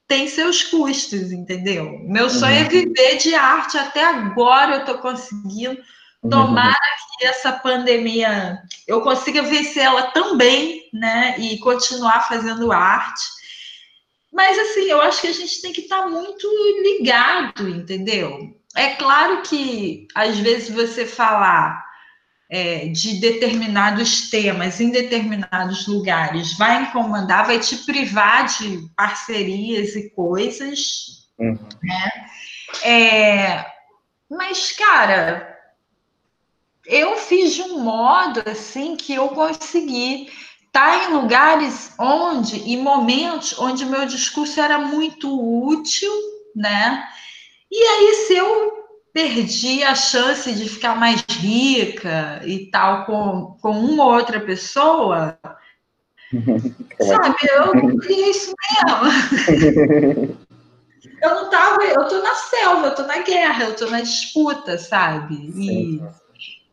[0.07, 1.99] tem seus custos, entendeu?
[2.03, 2.65] Meu sonho é uhum.
[2.65, 5.81] é viver de arte, até agora eu estou conseguindo.
[6.21, 6.29] Uhum.
[6.29, 6.77] Tomara
[7.17, 11.35] que essa pandemia eu consiga vencer ela também, né?
[11.39, 13.23] E continuar fazendo arte.
[14.31, 16.47] Mas assim, eu acho que a gente tem que estar tá muito
[16.81, 18.59] ligado, entendeu?
[18.75, 21.83] É claro que às vezes você falar
[22.53, 30.11] é, de determinados temas em determinados lugares vai incomodar, vai te privar de parcerias e
[30.11, 31.57] coisas, uhum.
[31.81, 32.11] né?
[32.83, 33.65] É,
[34.29, 35.51] mas, cara,
[36.85, 40.27] eu fiz de um modo assim que eu consegui
[40.67, 45.27] estar tá em lugares onde, em momentos onde meu discurso era muito
[45.67, 46.11] útil,
[46.55, 47.03] né?
[47.71, 48.82] E aí, se eu
[49.13, 55.37] perdi a chance de ficar mais rica e tal com, com uma ou outra pessoa,
[56.99, 60.35] sabe, eu queria isso mesmo.
[61.21, 64.79] eu não tava, eu tô na selva, eu tô na guerra, eu tô na disputa,
[64.79, 65.35] sabe?
[65.55, 66.01] E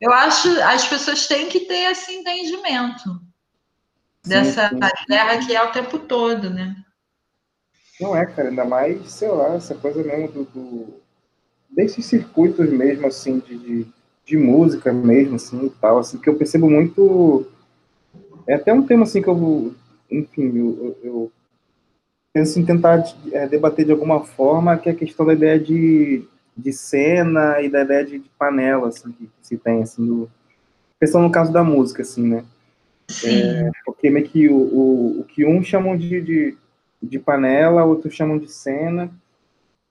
[0.01, 3.21] eu acho as pessoas têm que ter esse entendimento
[4.25, 5.07] dessa sim, sim.
[5.09, 6.75] guerra que é o tempo todo, né?
[8.01, 11.00] Não é, cara, ainda mais, sei lá, essa coisa mesmo do, do
[11.71, 13.87] desses circuitos mesmo, assim, de, de,
[14.25, 17.47] de, música mesmo, assim, e tal, assim, que eu percebo muito...
[18.47, 19.75] É até um tema, assim, que eu,
[20.11, 21.33] enfim, eu, eu
[22.33, 26.25] penso em tentar é, debater de alguma forma, que é a questão da ideia de,
[26.57, 30.31] de cena e da ideia de, de panela, assim, que, se tem, assim, do,
[30.99, 32.45] pensando no caso da música, assim, né?
[33.25, 36.57] É, porque meio que o, o, o que uns chamam de, de,
[37.03, 39.11] de panela, outros chamam de cena,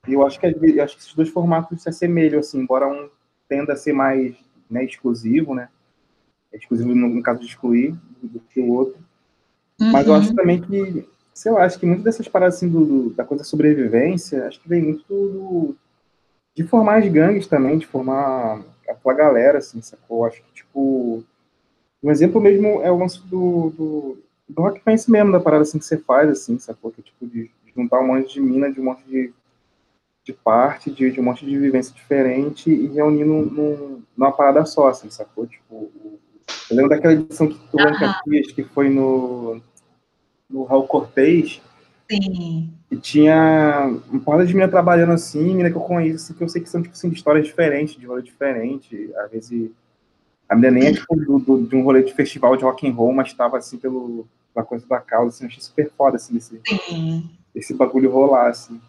[0.07, 3.09] e eu acho que, eu acho que esses dois formatos se assemelham, assim, embora um
[3.47, 4.35] tenda a ser mais
[4.69, 5.69] né, exclusivo, né?
[6.53, 8.99] Exclusivo no, caso de excluir do, que o outro.
[9.81, 9.91] Uhum.
[9.91, 10.35] Mas eu acho uhum.
[10.35, 13.49] também que, sei lá, acho que muitas dessas paradas assim, do, do, da coisa da
[13.49, 15.75] sobrevivência, acho que vem muito do,
[16.55, 20.25] de formar as gangues também, de formar a tua galera, assim, sacou?
[20.25, 21.23] Acho que, tipo,
[22.01, 25.85] um exemplo mesmo é o lance do, do, do rock mesmo, da parada assim que
[25.85, 26.91] você faz, assim, sacou?
[26.91, 29.33] Que, tipo, de, de juntar um monte de mina, de um monte de
[30.29, 34.63] de parte de, de um monte de vivência diferente e reunir num, num, numa parada
[34.65, 35.47] só, assim, sacou?
[35.47, 35.91] Tipo,
[36.69, 38.53] eu lembro daquela edição que tu uhum.
[38.53, 39.59] Que foi no,
[40.47, 41.61] no Raul Cortez.
[42.09, 42.71] Sim.
[42.91, 46.49] E tinha uma porrada de mina trabalhando assim, mina que eu conheço, assim, que eu
[46.49, 49.11] sei que são, tipo assim, de histórias diferentes, de rolê diferente.
[49.17, 49.71] Às vezes,
[50.47, 52.93] a mina nem é, tipo, do, do, de um rolê de festival de rock and
[52.93, 56.33] roll, mas estava assim, pelo, pela coisa da causa, assim, eu achei super foda, assim,
[56.33, 56.61] desse,
[57.55, 58.79] esse bagulho rolar, assim.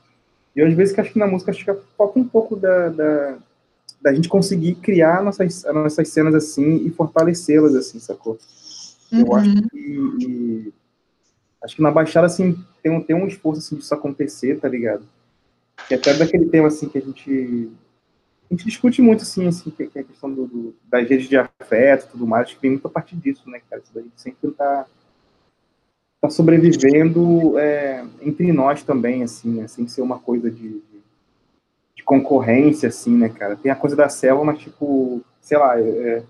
[0.54, 3.38] E às vezes que acho que na música acho que falta um pouco da, da,
[4.00, 8.38] da gente conseguir criar nossas, nossas cenas assim e fortalecê-las, assim, sacou?
[9.12, 9.20] Uhum.
[9.20, 9.78] Eu acho que.
[10.20, 10.72] E,
[11.62, 15.04] acho que na Baixada, assim, tem um, tem um esforço assim, disso acontecer, tá ligado?
[15.86, 17.70] Que até daquele tema assim que a gente.
[18.50, 21.36] A gente discute muito, assim, assim que, é a questão do, do, das redes de
[21.36, 23.80] afeto e tudo mais, acho que vem muito a partir disso, né, cara?
[23.80, 24.86] Isso daí sempre tá
[26.20, 29.68] tá sobrevivendo é, entre nós também, assim, né?
[29.68, 30.82] sem ser uma coisa de,
[31.94, 33.56] de, concorrência, assim, né, cara?
[33.56, 36.22] Tem a coisa da selva, mas, tipo, sei lá, é,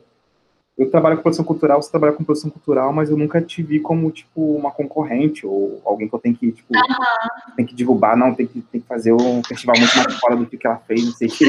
[0.77, 3.81] eu trabalho com produção cultural, você trabalha com produção cultural, mas eu nunca te vi
[3.81, 7.55] como, tipo, uma concorrente ou alguém que eu tenho que, tipo, uhum.
[7.57, 10.47] tem que derrubar, não, tem que, tem que fazer um festival muito mais fora do
[10.47, 11.45] que ela fez, não sei o que.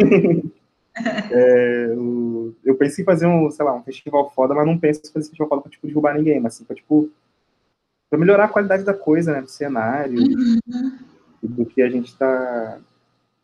[1.30, 5.00] é, eu, eu pensei em fazer um, sei lá, um festival foda, mas não penso
[5.00, 7.10] em fazer um festival foda pra, tipo, derrubar ninguém, mas, assim, pra, tipo,
[8.08, 10.92] para melhorar a qualidade da coisa, né, do cenário, uhum.
[11.42, 12.78] do que a gente está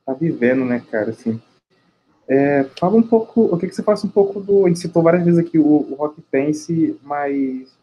[0.07, 1.41] tá vivendo, né, cara, assim.
[2.27, 5.03] É, fala um pouco, eu queria que você falasse um pouco do, a gente citou
[5.03, 7.77] várias vezes aqui o, o Rock Pense, mas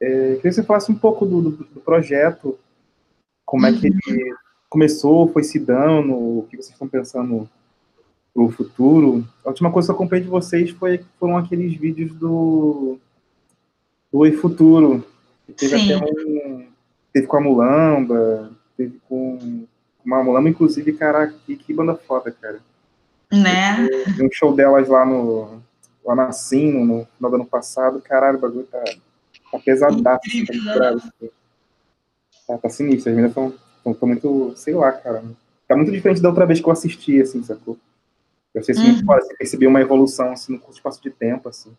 [0.00, 2.56] é, queria que você falasse um pouco do, do, do projeto,
[3.44, 4.36] como é que ele uhum.
[4.68, 7.48] começou, foi se dando, o que vocês estão pensando
[8.32, 9.26] para o futuro.
[9.44, 12.96] A última coisa que eu acompanhei de vocês foi, foram aqueles vídeos do,
[14.12, 15.04] do Oi Futuro.
[15.50, 15.92] Teve Sim.
[15.94, 16.66] até um.
[17.12, 19.66] Teve com a Mulamba, teve com
[20.04, 22.60] uma Mulamba, inclusive, caraca, que, que banda foda, cara.
[23.32, 23.88] Né?
[24.04, 25.62] Teve um show delas lá no.
[26.04, 28.82] Lá na Sino, no final do ano passado, caralho, o bagulho tá,
[29.52, 30.26] tá pesadaço.
[30.26, 30.46] Assim,
[32.46, 35.22] tá, tá sinistro, as meninas estão muito, sei lá, cara.
[35.68, 37.78] Tá muito diferente da outra vez que eu assisti, assim, sacou?
[38.52, 39.04] Eu sei se uhum.
[39.04, 41.48] fora, você percebeu uma evolução assim, no curto espaço de tempo.
[41.48, 41.76] Assim.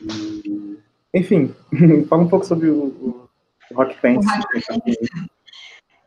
[0.00, 0.78] E,
[1.14, 1.54] enfim,
[2.08, 3.28] fala um pouco sobre o, o,
[3.74, 4.26] Rock Pense.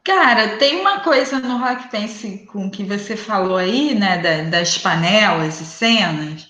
[0.03, 4.77] Cara, tem uma coisa no Rock Pense com que você falou aí, né, da, das
[4.77, 6.47] panelas e cenas,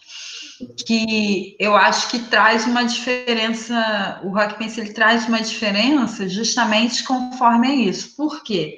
[0.86, 7.04] que eu acho que traz uma diferença, o Rock Pense ele traz uma diferença justamente
[7.04, 8.15] conforme é isso.
[8.15, 8.78] Por quê?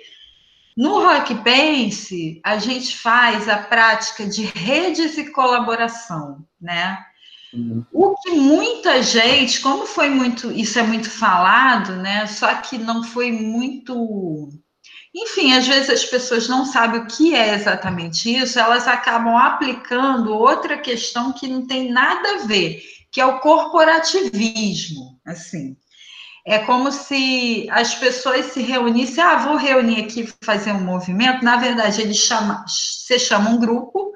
[0.76, 7.00] No Rock Pense, a gente faz a prática de redes e colaboração, né?
[7.92, 12.28] O que muita gente, como foi muito, isso é muito falado, né?
[12.28, 14.50] Só que não foi muito.
[15.16, 20.34] Enfim, às vezes as pessoas não sabem o que é exatamente isso, elas acabam aplicando
[20.34, 25.76] outra questão que não tem nada a ver, que é o corporativismo, assim.
[26.46, 31.44] É como se as pessoas se reunissem, ah, vou reunir aqui fazer um movimento.
[31.44, 34.07] Na verdade, ele chama, você chama um grupo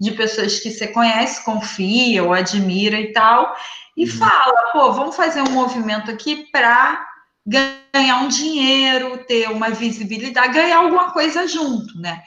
[0.00, 3.54] de pessoas que você conhece, confia ou admira e tal,
[3.96, 4.10] e uhum.
[4.16, 7.06] fala, pô, vamos fazer um movimento aqui para
[7.46, 12.22] ganhar um dinheiro, ter uma visibilidade, ganhar alguma coisa junto, né?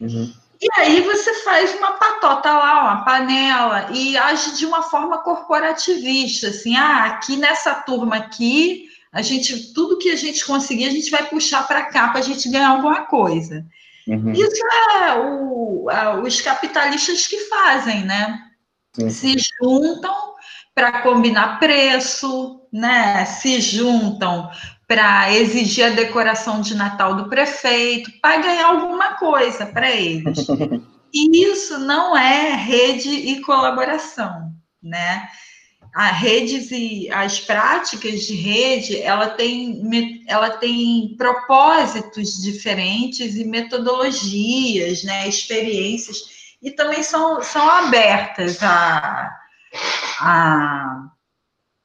[0.00, 0.32] Uhum.
[0.60, 6.48] E aí você faz uma patota lá, uma panela, e age de uma forma corporativista,
[6.48, 11.10] assim, ah, aqui nessa turma aqui, a gente, tudo que a gente conseguir, a gente
[11.10, 13.64] vai puxar para cá para a gente ganhar alguma coisa.
[14.08, 14.32] Uhum.
[14.32, 14.62] Isso
[14.96, 18.38] é o, a, os capitalistas que fazem, né?
[18.98, 19.10] Uhum.
[19.10, 20.34] Se juntam
[20.74, 23.24] para combinar preço, né?
[23.26, 24.50] Se juntam
[24.86, 30.46] para exigir a decoração de Natal do prefeito, para ganhar alguma coisa para eles.
[31.10, 35.26] E isso não é rede e colaboração, né?
[35.94, 39.82] A redes e as práticas de rede, ela tem,
[40.26, 46.22] ela tem propósitos diferentes e metodologias, né, experiências,
[46.62, 49.30] e também são, são abertas a,
[50.20, 51.08] a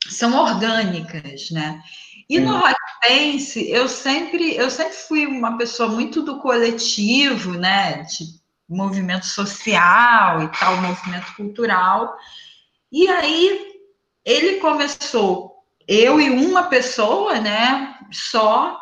[0.10, 1.82] são orgânicas, né?
[2.30, 8.04] E no Rock Pense, eu sempre, eu sempre fui uma pessoa muito do coletivo, né?
[8.04, 8.26] De
[8.68, 12.16] movimento social e tal, movimento cultural.
[12.92, 13.73] E aí
[14.26, 15.54] ele começou
[15.88, 18.80] eu e uma pessoa, né, só,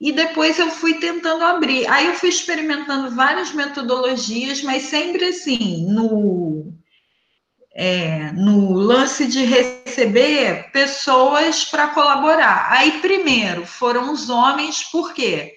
[0.00, 1.86] e depois eu fui tentando abrir.
[1.88, 6.72] Aí eu fui experimentando várias metodologias, mas sempre assim, no,
[7.74, 12.72] é, no lance de receber pessoas para colaborar.
[12.72, 15.54] Aí, primeiro, foram os homens, por quê?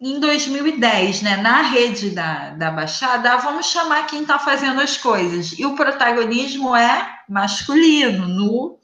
[0.00, 5.58] em 2010, né, na rede da, da Baixada, vamos chamar quem está fazendo as coisas.
[5.58, 8.78] E o protagonismo é masculino, no,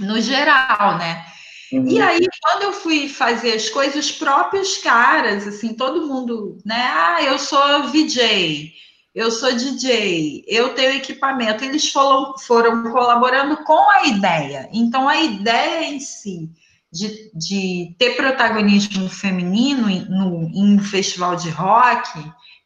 [0.00, 1.24] no geral, né?
[1.72, 1.88] Uhum.
[1.88, 6.90] E aí, quando eu fui fazer as coisas, os próprios caras, assim, todo mundo, né?
[6.92, 8.72] Ah, eu sou VJ,
[9.14, 11.64] eu sou DJ, eu tenho equipamento.
[11.64, 14.68] Eles foram, foram colaborando com a ideia.
[14.72, 16.50] Então, a ideia em si
[16.92, 22.08] de, de ter protagonismo feminino em, no, em um festival de rock,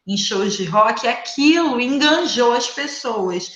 [0.07, 3.51] em shows de rock, aquilo enganjou as pessoas.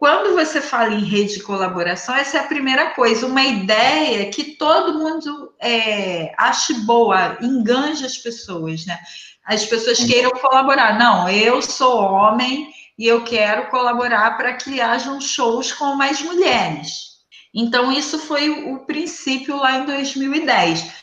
[0.00, 4.56] Quando você fala em rede de colaboração, essa é a primeira coisa, uma ideia que
[4.56, 8.98] todo mundo é, ache boa, enganja as pessoas, né?
[9.44, 10.98] As pessoas queiram colaborar.
[10.98, 17.18] Não, eu sou homem e eu quero colaborar para que hajam shows com mais mulheres.
[17.54, 20.94] Então, isso foi o princípio lá em 2010.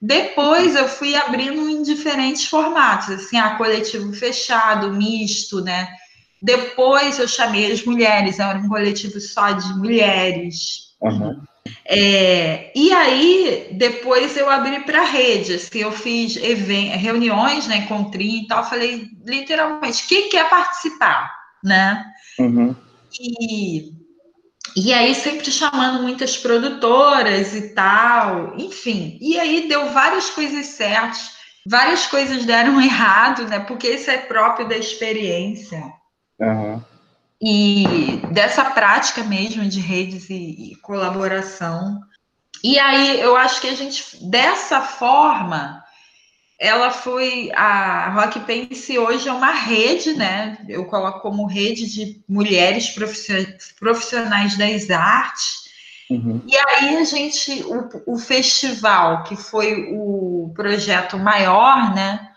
[0.00, 5.88] Depois eu fui abrindo em diferentes formatos, assim, a coletivo fechado, misto, né?
[6.42, 10.92] Depois eu chamei as mulheres, era um coletivo só de mulheres.
[11.00, 11.40] Uhum.
[11.86, 18.46] É, e aí, depois eu abri para rede, assim, eu fiz reuniões, né, encontrinho e
[18.46, 21.30] tal, falei literalmente, quem quer participar,
[21.62, 22.04] né?
[22.38, 22.74] Uhum.
[23.20, 24.02] E
[24.74, 29.18] e aí sempre chamando muitas produtoras e tal, enfim.
[29.20, 31.32] E aí deu várias coisas certas,
[31.66, 33.60] várias coisas deram errado, né?
[33.60, 35.82] Porque isso é próprio da experiência.
[36.42, 36.82] Uhum.
[37.40, 42.00] E dessa prática mesmo de redes e, e colaboração.
[42.62, 45.82] E aí eu acho que a gente, dessa forma,
[46.58, 50.58] ela foi a Rock Pense hoje é uma rede, né?
[50.68, 52.94] Eu coloco como rede de mulheres
[53.78, 55.62] profissionais das artes.
[56.08, 56.40] Uhum.
[56.46, 62.31] E aí a gente, o, o festival, que foi o projeto maior, né?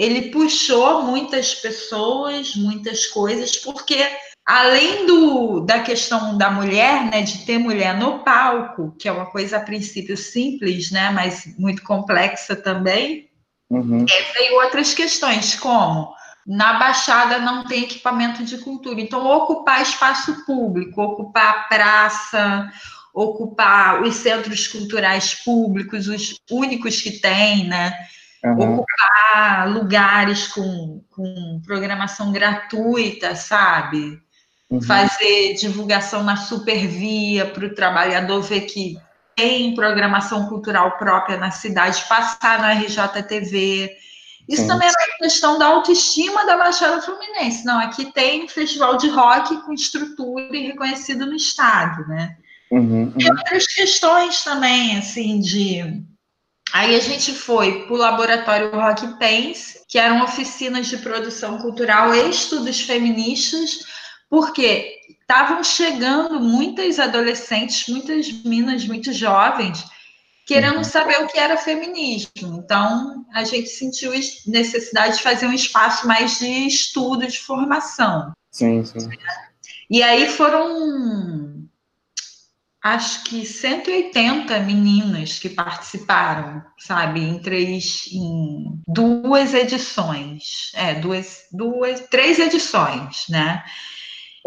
[0.00, 4.02] Ele puxou muitas pessoas, muitas coisas, porque
[4.46, 9.26] além do, da questão da mulher, né, de ter mulher no palco, que é uma
[9.26, 13.28] coisa a princípio simples, né, mas muito complexa também,
[13.68, 14.06] uhum.
[14.08, 16.14] é, veio outras questões, como
[16.46, 22.72] na Baixada não tem equipamento de cultura, então ocupar espaço público, ocupar a praça,
[23.12, 27.92] ocupar os centros culturais públicos, os únicos que tem, né?
[28.44, 28.78] Uhum.
[28.78, 34.18] Ocupar lugares com, com programação gratuita, sabe?
[34.70, 34.80] Uhum.
[34.80, 38.96] Fazer divulgação na supervia para o trabalhador ver que
[39.36, 43.90] tem programação cultural própria na cidade, passar na RJTV.
[44.48, 44.68] Isso Sim.
[44.68, 47.64] também é uma questão da autoestima da Baixada Fluminense.
[47.64, 52.36] Não, aqui tem festival de rock com estrutura e reconhecido no estado, né?
[52.70, 53.14] Uhum, uhum.
[53.16, 56.02] E outras questões também, assim, de.
[56.72, 62.14] Aí a gente foi para o laboratório Rock Pense, que eram oficinas de produção cultural
[62.14, 63.80] e estudos feministas,
[64.28, 69.84] porque estavam chegando muitas adolescentes, muitas minas muito jovens,
[70.46, 70.84] querendo uhum.
[70.84, 72.62] saber o que era feminismo.
[72.64, 74.12] Então, a gente sentiu
[74.46, 78.32] necessidade de fazer um espaço mais de estudo, de formação.
[78.50, 79.08] Sim, sim.
[79.88, 81.59] E aí foram,
[82.82, 92.00] acho que 180 meninas que participaram, sabe, em três, em duas edições, é, duas, duas,
[92.08, 93.62] três edições, né?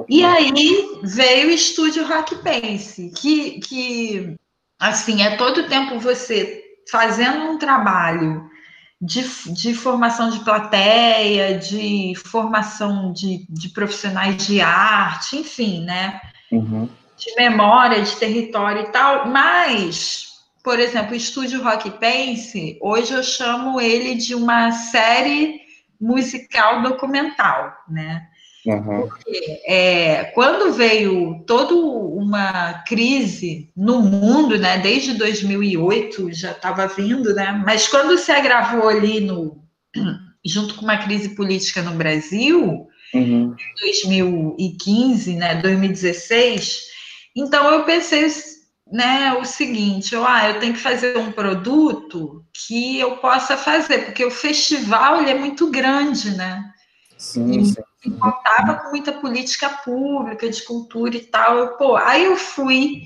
[0.10, 4.36] E aí veio o estúdio Rock Pense, que, que
[4.80, 8.50] assim, é todo tempo você fazendo um trabalho
[9.00, 9.24] de,
[9.54, 16.20] de formação de plateia, de formação de, de profissionais de arte, enfim, né?
[16.52, 16.90] Uhum.
[17.18, 20.30] De memória, de território e tal, mas,
[20.64, 25.62] por exemplo, o estúdio Rock Pense, hoje eu chamo ele de uma série
[26.00, 28.28] musical documental, né?
[28.66, 29.08] Uhum.
[29.08, 37.34] Porque é, quando veio toda uma crise no mundo, né, desde 2008 já estava vindo,
[37.34, 39.62] né, mas quando se agravou ali no,
[40.46, 43.54] junto com uma crise política no Brasil, uhum.
[43.54, 46.93] em 2015, né, 2016,
[47.36, 48.28] então eu pensei
[48.92, 54.06] né, o seguinte, eu, ah, eu tenho que fazer um produto que eu possa fazer,
[54.06, 56.64] porque o festival ele é muito grande, né?
[57.18, 61.58] Sim, e, sim se contava com muita política pública, de cultura e tal.
[61.58, 63.04] Eu, pô, aí eu fui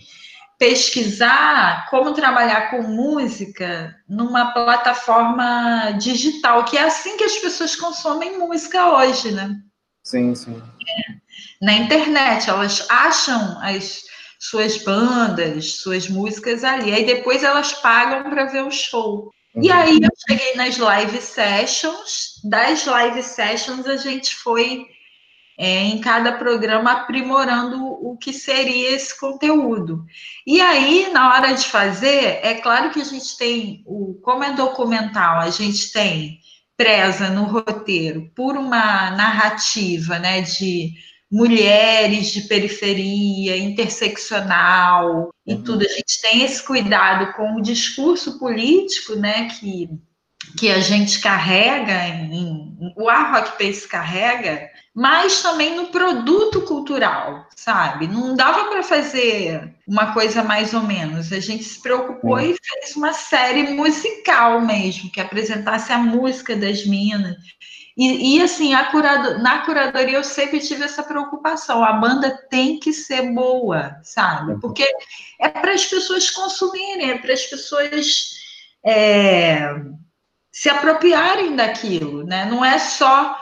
[0.58, 8.40] pesquisar como trabalhar com música numa plataforma digital, que é assim que as pessoas consomem
[8.40, 9.56] música hoje, né?
[10.04, 10.60] Sim, sim.
[10.60, 11.18] É.
[11.64, 14.07] Na internet, elas acham as
[14.40, 19.32] suas bandas, suas músicas ali, aí depois elas pagam para ver o show.
[19.56, 19.76] E uhum.
[19.76, 22.40] aí eu cheguei nas live sessions.
[22.44, 24.86] Das live sessions a gente foi
[25.58, 30.06] é, em cada programa aprimorando o que seria esse conteúdo.
[30.46, 34.54] E aí, na hora de fazer, é claro que a gente tem o, como é
[34.54, 36.40] documental, a gente tem
[36.78, 40.94] preza no roteiro por uma narrativa, né, de
[41.32, 45.64] mulheres de periferia, interseccional e uhum.
[45.64, 45.86] tudo.
[45.86, 49.90] A gente tem esse cuidado com o discurso político, né, que,
[50.58, 57.46] que a gente carrega, em, o A Rock Pace carrega, mas também no produto cultural,
[57.56, 58.08] sabe?
[58.08, 61.32] Não dava para fazer uma coisa mais ou menos.
[61.32, 62.40] A gente se preocupou uhum.
[62.40, 67.36] e fez uma série musical mesmo, que apresentasse a música das minas.
[67.98, 71.84] E, e assim, curado, na curadoria eu sempre tive essa preocupação.
[71.84, 74.54] A banda tem que ser boa, sabe?
[74.54, 74.60] Uhum.
[74.60, 74.86] Porque
[75.40, 78.38] é para as pessoas consumirem, é para as pessoas
[78.86, 79.74] é,
[80.52, 82.46] se apropriarem daquilo, né?
[82.46, 83.36] Não é só.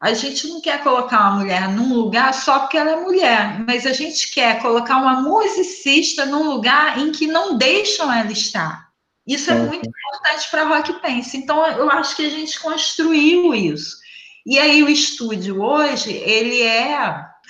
[0.00, 3.86] A gente não quer colocar uma mulher num lugar só porque ela é mulher, mas
[3.86, 8.90] a gente quer colocar uma musicista num lugar em que não deixam ela estar.
[9.26, 11.36] Isso é muito importante para Rock Pense.
[11.36, 13.99] Então, eu acho que a gente construiu isso.
[14.46, 16.96] E aí o estúdio hoje, ele é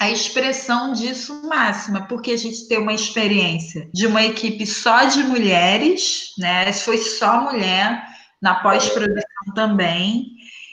[0.00, 5.22] a expressão disso máxima, porque a gente tem uma experiência de uma equipe só de
[5.22, 6.72] mulheres, né?
[6.72, 8.02] Foi só mulher
[8.40, 10.26] na pós-produção também.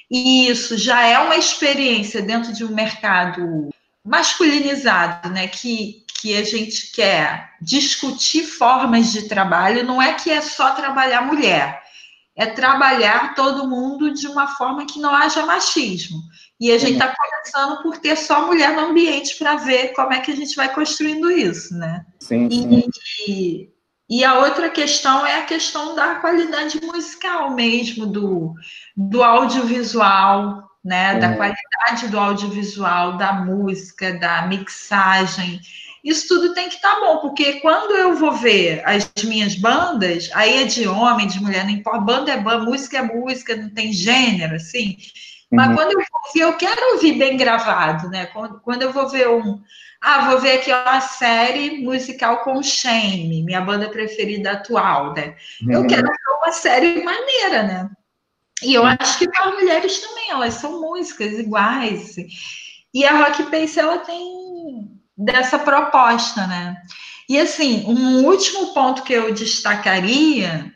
[0.10, 3.70] E isso já é uma experiência dentro de um mercado
[4.04, 5.48] masculinizado, né?
[5.48, 11.22] Que, que a gente quer discutir formas de trabalho, não é que é só trabalhar
[11.22, 11.84] mulher,
[12.38, 16.20] é trabalhar todo mundo de uma forma que não haja machismo.
[16.60, 20.22] E a gente está começando por ter só mulher no ambiente para ver como é
[20.22, 22.06] que a gente vai construindo isso, né?
[22.20, 22.90] Sim, sim.
[23.28, 23.70] E,
[24.08, 28.54] e a outra questão é a questão da qualidade musical mesmo, do,
[28.96, 31.20] do audiovisual, né?
[31.20, 35.60] Da qualidade do audiovisual, da música, da mixagem.
[36.08, 40.30] Isso tudo tem que estar tá bom, porque quando eu vou ver as minhas bandas,
[40.34, 43.70] aí é de homem, de mulher, não importa, banda é banda, música é música, não
[43.70, 44.96] tem gênero, assim.
[45.52, 45.76] Mas uhum.
[45.76, 48.28] quando eu vou ver, eu quero ouvir bem gravado, né?
[48.28, 49.62] Quando, quando eu vou ver um.
[50.00, 55.36] Ah, vou ver aqui uma série musical com Shame, minha banda preferida atual, né?
[55.62, 55.74] Uhum.
[55.74, 57.90] Eu quero ver uma série maneira, né?
[58.64, 62.16] E eu acho que para as mulheres também, elas são músicas iguais.
[62.94, 66.78] E a Rock Pace, ela tem dessa proposta, né?
[67.28, 70.74] E assim, um último ponto que eu destacaria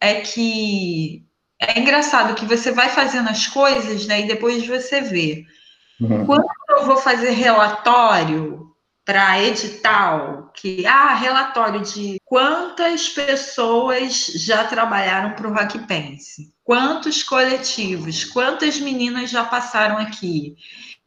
[0.00, 1.24] é que
[1.58, 4.20] é engraçado que você vai fazendo as coisas, né?
[4.20, 5.44] E depois você vê.
[6.00, 6.26] Uhum.
[6.26, 8.64] Quando eu vou fazer relatório
[9.04, 17.22] para edital, que ah, relatório de quantas pessoas já trabalharam para o Rock Pense, quantos
[17.22, 20.56] coletivos, quantas meninas já passaram aqui.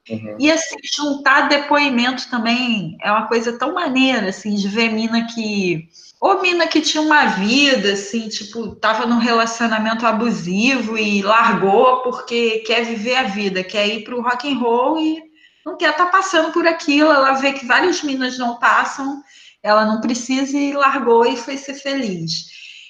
[0.10, 0.38] Uhum.
[0.40, 5.90] E assim, juntar depoimento também é uma coisa tão maneira, assim, de ver mina que
[6.20, 12.60] ou mina que tinha uma vida, assim, tipo, tava num relacionamento abusivo e largou porque
[12.66, 15.22] quer viver a vida, quer ir pro rock and roll e
[15.64, 17.12] não quer estar tá passando por aquilo.
[17.12, 19.22] Ela vê que várias minas não passam,
[19.62, 22.48] ela não precisa e largou e foi ser feliz.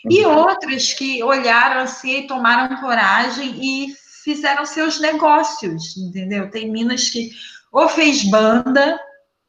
[0.09, 0.37] E uhum.
[0.37, 3.93] outras que olharam assim e tomaram coragem e
[4.35, 6.49] fizeram seus negócios, entendeu?
[6.49, 7.31] Tem minas que
[7.71, 8.99] ou fez banda,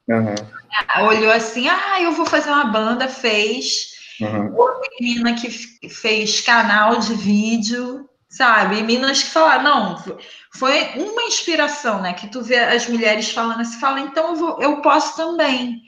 [0.09, 0.59] uhum
[1.07, 3.97] olhou assim, ah, eu vou fazer uma banda, fez.
[4.21, 4.55] Uhum.
[4.57, 5.51] Outra menina que
[5.89, 8.83] fez canal de vídeo, sabe?
[8.83, 10.19] Meninas que falaram, não,
[10.55, 12.13] foi uma inspiração, né?
[12.15, 15.81] Que tu vê as mulheres falando assim, fala, então eu, vou, eu posso também.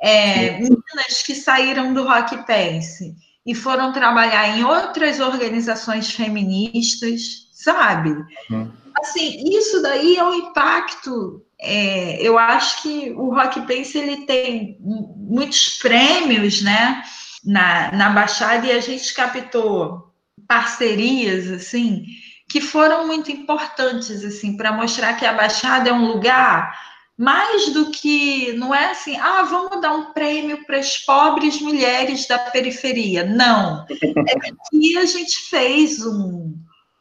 [0.00, 3.14] É, meninas que saíram do Rock Pense
[3.46, 8.10] e foram trabalhar em outras organizações feministas, sabe?
[8.50, 8.70] Uhum.
[9.00, 14.76] Assim, isso daí é um impacto é, eu acho que o Rock Pace ele tem
[14.80, 17.02] muitos prêmios, né,
[17.44, 20.12] na, na Baixada e a gente captou
[20.46, 22.04] parcerias assim
[22.48, 26.78] que foram muito importantes assim para mostrar que a Baixada é um lugar
[27.16, 32.26] mais do que não é assim, ah, vamos dar um prêmio para as pobres mulheres
[32.26, 33.24] da periferia.
[33.24, 36.54] Não, é que a gente fez um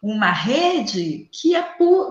[0.04, 1.66] uma rede que é,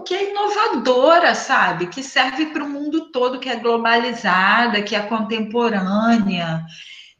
[0.06, 1.88] que é inovadora, sabe?
[1.88, 6.64] Que serve para o mundo todo, que é globalizada, que é contemporânea,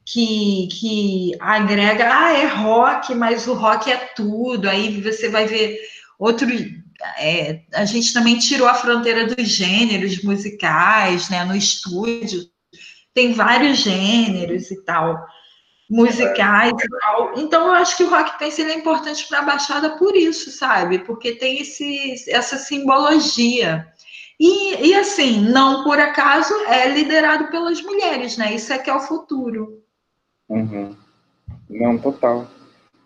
[0.03, 4.67] que, que agrega, ah, é rock, mas o rock é tudo.
[4.67, 5.79] Aí você vai ver
[6.19, 6.49] outro.
[7.19, 11.45] É, a gente também tirou a fronteira dos gêneros musicais, né?
[11.45, 12.51] No estúdio
[13.13, 15.23] tem vários gêneros e tal
[15.93, 17.33] musicais e tal.
[17.37, 21.01] Então, eu acho que o Rock Pense é importante para a Baixada por isso, sabe?
[21.01, 23.87] Porque tem esse, essa simbologia.
[24.41, 28.55] E, e, assim, não por acaso é liderado pelas mulheres, né?
[28.55, 29.83] Isso é que é o futuro.
[30.49, 30.97] Uhum.
[31.69, 32.49] Não, total.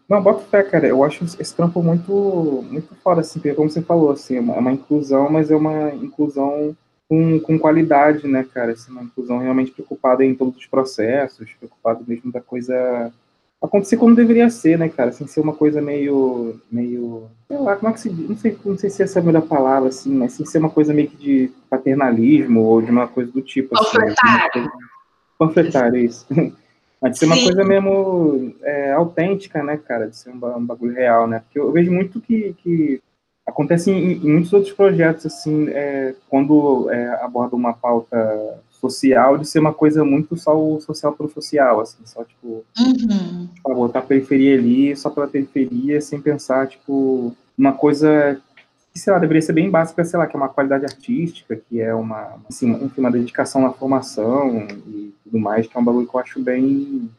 [0.09, 0.87] Não, bota fé, cara.
[0.87, 4.55] Eu acho esse trampo muito, muito fora, assim, porque como você falou, assim, é uma,
[4.55, 6.77] é uma inclusão, mas é uma inclusão
[7.09, 8.73] com, com qualidade, né, cara?
[8.73, 13.13] Assim, uma inclusão realmente preocupada em todos os processos, preocupado mesmo da coisa
[13.63, 15.13] acontecer como deveria ser, né, cara?
[15.13, 18.29] Sem ser uma coisa meio, meio, sei lá, como é que se diz?
[18.29, 20.71] Não sei, não sei se essa é a melhor palavra, assim, mas sem ser uma
[20.71, 23.75] coisa meio que de paternalismo ou de uma coisa do tipo.
[23.75, 24.63] Panfletário.
[24.63, 24.69] Assim,
[25.39, 26.27] panfletário, isso.
[26.99, 27.45] Mas de ser uma Sim.
[27.45, 30.09] coisa mesmo é, autêntica, né, cara?
[30.09, 31.41] De ser um, um, bagulho real, né?
[31.41, 33.03] Porque eu vejo muito que, que
[33.47, 39.47] Acontece em, em, muitos outros projetos, assim, é, quando é, aborda uma pauta social, de
[39.47, 43.49] ser uma coisa muito só o social pro social, assim, só, tipo, uhum.
[43.55, 48.41] Tipo, botar a periferia ali, só pela periferia, sem pensar, tipo, uma coisa
[48.93, 51.81] que, sei lá, deveria ser bem básica, sei lá, que é uma qualidade artística, que
[51.81, 56.07] é uma, assim, enfim, uma dedicação na formação e tudo mais, que é um bagulho
[56.07, 57.11] que eu acho bem,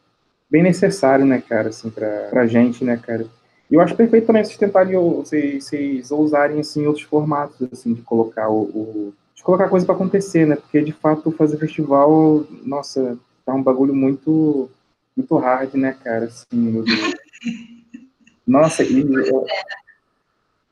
[0.50, 3.26] bem necessário, né, cara, assim, pra, pra gente, né, cara.
[3.70, 8.02] E eu acho perfeito também vocês tentarem, vocês, vocês ousarem, assim, outros formatos, assim, de
[8.02, 10.56] colocar o, o de colocar coisa para acontecer, né?
[10.56, 13.16] Porque, de fato, fazer festival, nossa,
[13.46, 14.68] tá um bagulho muito,
[15.16, 16.24] muito hard, né, cara?
[16.24, 16.84] Assim,
[18.48, 19.02] Nossa, e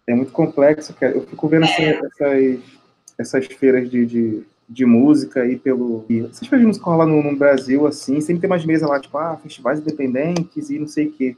[0.06, 1.12] é, é, muito complexo, cara.
[1.12, 2.60] Eu fico vendo essa, essas,
[3.18, 6.06] essas feiras de, de, de música e pelo.
[6.08, 9.36] Vocês de música lá no, no, Brasil, assim, sempre tem umas mesas lá, tipo, ah,
[9.36, 11.36] festivais independentes e não sei o quê.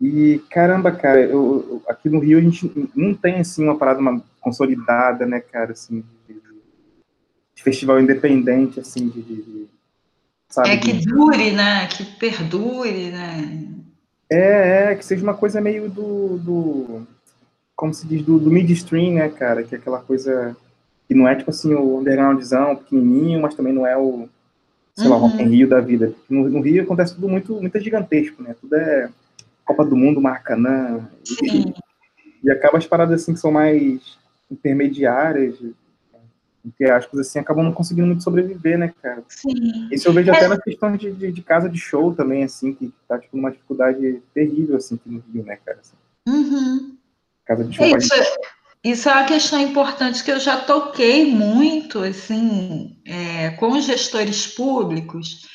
[0.00, 4.00] E caramba, cara, eu, eu, aqui no Rio a gente não tem assim uma parada
[4.00, 6.34] uma, consolidada, né, cara, assim, de,
[7.54, 9.66] de festival independente, assim, de, de
[10.48, 10.70] sabe?
[10.70, 11.86] É que dure, né?
[11.86, 13.68] Que perdure, né?
[14.30, 17.06] É, é, que seja uma coisa meio do, do
[17.74, 19.62] como se diz, do, do midstream, né, cara?
[19.62, 20.56] Que é aquela coisa
[21.06, 24.28] que não é tipo assim o undergroundzão pequenininho, mas também não é o,
[24.94, 25.10] sei uhum.
[25.10, 26.12] lá, o Rock in Rio da vida.
[26.28, 28.54] No, no, Rio acontece tudo muito, muito gigantesco, né?
[28.60, 29.10] Tudo é
[29.64, 31.08] Copa do Mundo, Maracanã.
[31.42, 31.74] E,
[32.42, 34.18] e acaba as paradas assim que são mais
[34.50, 35.56] intermediárias,
[36.64, 39.22] entre aspas, assim, acabam não conseguindo muito sobreviver, né, cara?
[39.28, 39.88] Sim.
[39.92, 40.36] Isso eu vejo é.
[40.36, 43.50] até na questão de, de, de, casa de show também, assim, que tá, tipo, numa
[43.50, 45.78] dificuldade terrível, assim, aqui no Rio, né, cara?
[45.80, 45.96] Assim.
[46.26, 46.96] Uhum.
[47.44, 47.86] Casa de show.
[47.86, 48.14] Isso,
[48.82, 54.46] isso é uma questão importante que eu já toquei muito, assim, é, com os gestores
[54.46, 55.46] públicos,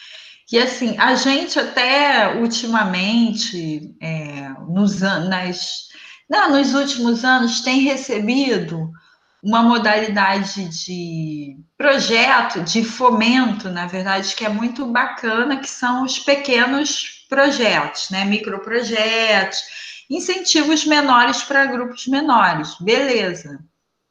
[0.50, 5.90] que, assim, a gente até ultimamente, é, nos, nas,
[6.28, 8.92] não, nos últimos anos, tem recebido
[9.44, 16.18] uma modalidade de projeto, de fomento, na verdade, que é muito bacana, que são os
[16.18, 18.26] pequenos projetos, né?
[18.26, 19.60] Microprojetos,
[20.10, 22.76] incentivos menores para grupos menores.
[22.82, 23.60] Beleza.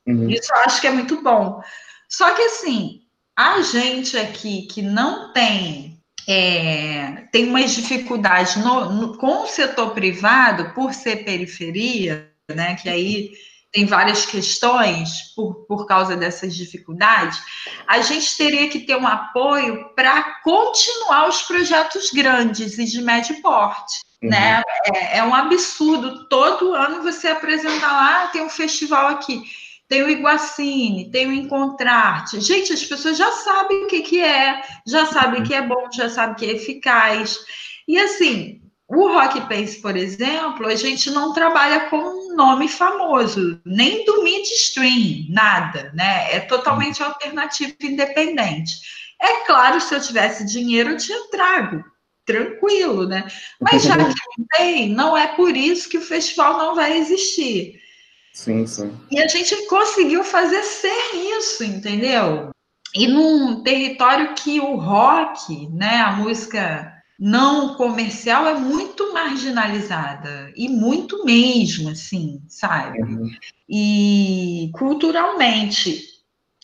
[0.07, 0.31] Uhum.
[0.31, 1.61] Isso eu acho que é muito bom.
[2.09, 3.01] Só que assim,
[3.37, 5.88] a gente aqui que não tem
[6.29, 12.75] é, tem umas dificuldades no, no, com o setor privado, por ser periferia, né?
[12.75, 13.33] Que aí
[13.73, 17.41] tem várias questões por, por causa dessas dificuldades,
[17.87, 23.41] a gente teria que ter um apoio para continuar os projetos grandes e de médio
[23.41, 24.01] porte.
[24.23, 24.31] Uhum.
[24.31, 24.63] Né?
[24.95, 29.43] É, é, um absurdo todo ano você apresentar lá, ah, tem um festival aqui,
[29.89, 32.41] tem o Iguacine, tem o Encontrarte.
[32.41, 36.11] Gente, as pessoas já sabem o que, que é, já sabem que é bom, já
[36.11, 37.39] sabem que é eficaz.
[37.87, 43.61] E assim, o Rock Pace, por exemplo, a gente não trabalha com um nome famoso,
[43.65, 46.35] nem do midstream, nada, né?
[46.35, 48.75] É totalmente alternativo independente.
[49.21, 51.83] É claro, se eu tivesse dinheiro, eu tinha trago,
[52.27, 53.27] tranquilo, né?
[53.59, 57.81] Mas já que não tem, não é por isso que o festival não vai existir.
[58.33, 58.97] Sim, sim.
[59.11, 62.51] E a gente conseguiu fazer sem isso, entendeu?
[62.95, 70.69] E num território que o rock, né, a música não comercial é muito marginalizada e
[70.69, 73.03] muito mesmo, assim, sabe?
[73.03, 73.29] Uhum.
[73.69, 76.01] E culturalmente.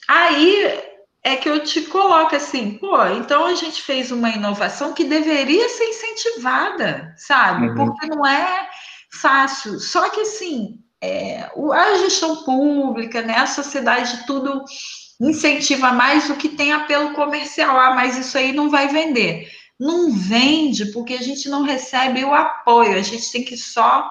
[0.06, 0.80] Aí
[1.24, 5.68] é que eu te coloco assim, pô, então a gente fez uma inovação que deveria
[5.68, 7.68] ser incentivada, sabe?
[7.68, 7.74] Uhum.
[7.74, 8.68] Porque não é
[9.10, 9.80] fácil.
[9.80, 14.64] Só que assim, é, a gestão pública, né, a sociedade, tudo
[15.20, 17.78] incentiva mais o que tem apelo comercial.
[17.78, 19.48] Ah, mas isso aí não vai vender
[19.78, 24.08] não vende porque a gente não recebe o apoio, a gente tem que só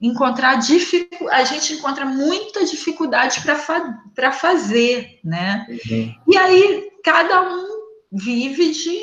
[0.00, 5.66] encontrar dificuldade, a gente encontra muita dificuldade para fa fazer, né?
[5.68, 6.14] Uhum.
[6.28, 7.66] E aí cada um
[8.12, 9.00] vive de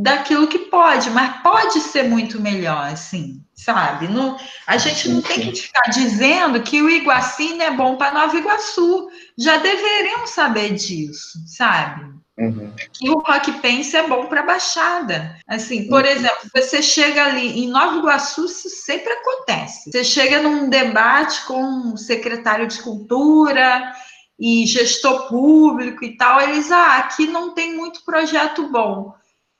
[0.00, 4.06] daquilo que pode, mas pode ser muito melhor, assim, sabe?
[4.06, 8.36] Não, a gente não tem que ficar dizendo que o Iguacine é bom para Nova
[8.36, 9.08] Iguaçu.
[9.36, 12.16] Já deveriam saber disso, sabe?
[12.38, 12.72] Uhum.
[12.92, 15.36] Que o Rock Pense é bom para Baixada.
[15.48, 16.10] Assim, por uhum.
[16.10, 19.90] exemplo, você chega ali em Nova Iguaçu, isso sempre acontece.
[19.90, 23.92] Você chega num debate com o secretário de Cultura
[24.38, 29.17] e gestor público e tal, eles, ah, aqui não tem muito projeto bom.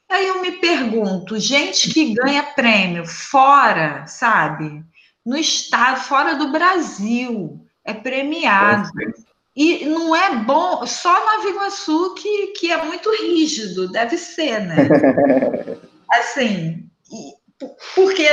[0.08, 4.82] Aí eu me pergunto, gente que ganha prêmio fora, sabe?
[5.24, 8.88] No estado, fora do Brasil, é premiado.
[9.54, 14.76] E não é bom, só Nova Iguaçu que, que é muito rígido, deve ser, né?
[16.10, 16.88] Assim,
[17.94, 18.24] porque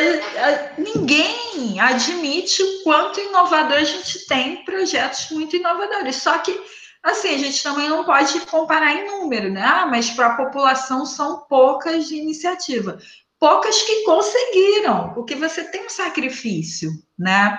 [0.77, 6.17] ninguém admite o quanto inovador a gente tem projetos muito inovadores.
[6.17, 6.57] Só que,
[7.05, 9.61] assim, a gente também não pode comparar em número, né?
[9.61, 12.97] Ah, mas para a população são poucas de iniciativa.
[13.39, 17.57] Poucas que conseguiram, porque você tem um sacrifício, né?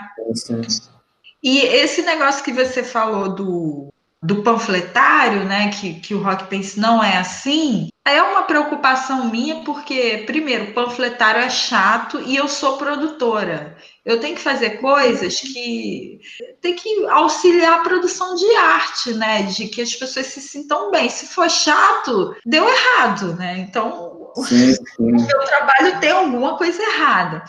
[1.43, 6.81] E esse negócio que você falou do, do panfletário, né, que, que o Rock Pense
[6.81, 12.47] não é assim, é uma preocupação minha, porque, primeiro, o panfletário é chato e eu
[12.47, 13.77] sou produtora.
[14.05, 16.21] Eu tenho que fazer coisas que
[16.63, 19.43] tem que auxiliar a produção de arte, né?
[19.43, 21.11] De que as pessoas se sintam bem.
[21.11, 23.59] Se for chato, deu errado, né?
[23.59, 24.83] Então, sim, sim.
[25.01, 27.43] o meu trabalho tem alguma coisa errada.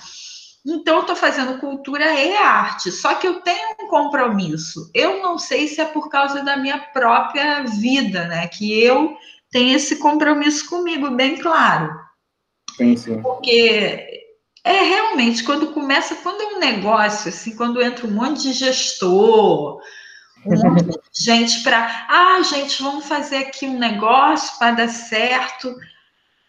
[0.65, 4.89] Então, eu estou fazendo cultura e arte, só que eu tenho um compromisso.
[4.93, 8.47] Eu não sei se é por causa da minha própria vida, né?
[8.47, 9.15] Que eu
[9.51, 11.93] tenho esse compromisso comigo, bem claro.
[12.75, 13.21] Sim, sim.
[13.21, 14.25] Porque
[14.63, 19.81] é realmente quando começa, quando é um negócio, assim, quando entra um monte de gestor,
[20.45, 20.93] um monte de
[21.23, 25.73] gente para, ah, gente, vamos fazer aqui um negócio para dar certo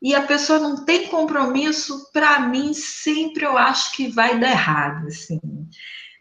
[0.01, 5.09] e a pessoa não tem compromisso, para mim, sempre eu acho que vai dar errado,
[5.09, 5.41] assim.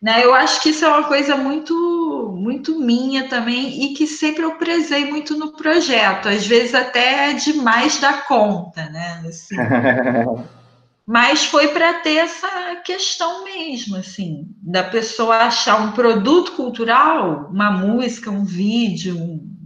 [0.02, 0.24] Né?
[0.24, 4.56] Eu acho que isso é uma coisa muito, muito minha também e que sempre eu
[4.56, 9.24] prezei muito no projeto, às vezes até demais da conta, né?
[9.28, 9.56] Assim.
[11.06, 17.72] Mas foi para ter essa questão mesmo, assim, da pessoa achar um produto cultural, uma
[17.72, 19.57] música, um vídeo, um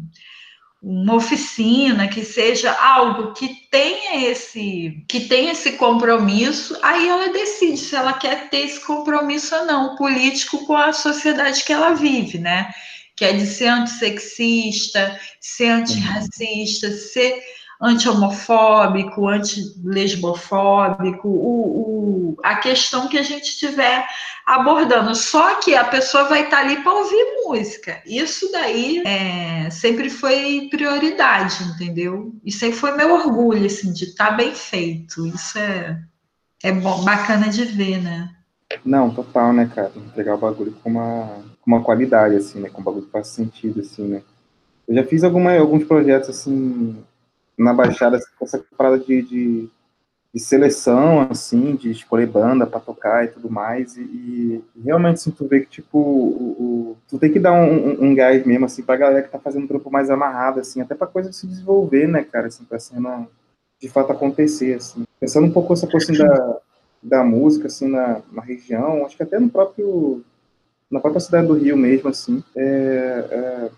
[0.82, 7.78] uma oficina, que seja algo que tenha esse que tenha esse compromisso, aí ela decide
[7.78, 12.40] se ela quer ter esse compromisso ou não político com a sociedade que ela vive,
[12.40, 12.72] né?
[13.16, 17.44] Que é de ser antissexista, ser antirracista, ser
[17.82, 24.06] anti-homofóbico, anti-lesbofóbico, o, o, a questão que a gente estiver
[24.46, 25.16] abordando.
[25.16, 28.00] Só que a pessoa vai estar ali para ouvir música.
[28.06, 32.36] Isso daí é, sempre foi prioridade, entendeu?
[32.46, 35.26] E sempre foi meu orgulho, assim, de estar tá bem feito.
[35.26, 36.00] Isso é,
[36.64, 38.30] é bom, bacana de ver, né?
[38.86, 39.92] Não, total, né, cara?
[40.16, 41.28] Pegar o bagulho com uma,
[41.60, 42.70] com uma qualidade, assim, né?
[42.70, 44.22] Com um bagulho que faz sentido, assim, né?
[44.88, 47.04] Eu já fiz alguma, alguns projetos, assim,
[47.58, 49.70] na Baixada essa parada de, de,
[50.34, 55.32] de, seleção, assim, de escolher banda para tocar e tudo mais, e, e, realmente, assim,
[55.32, 58.66] tu vê que, tipo, o, o, tu tem que dar um, um, um, gás mesmo,
[58.66, 61.46] assim, pra galera que tá fazendo um trampo mais amarrado, assim, até pra coisa se
[61.46, 63.28] desenvolver, né, cara, assim, pra cena
[63.80, 65.04] de fato acontecer, assim.
[65.20, 66.58] Pensando um pouco essa coisa, assim, da,
[67.02, 70.24] da música, assim, na, na região, acho que até no próprio,
[70.90, 73.70] na própria cidade do Rio mesmo, assim, é, é,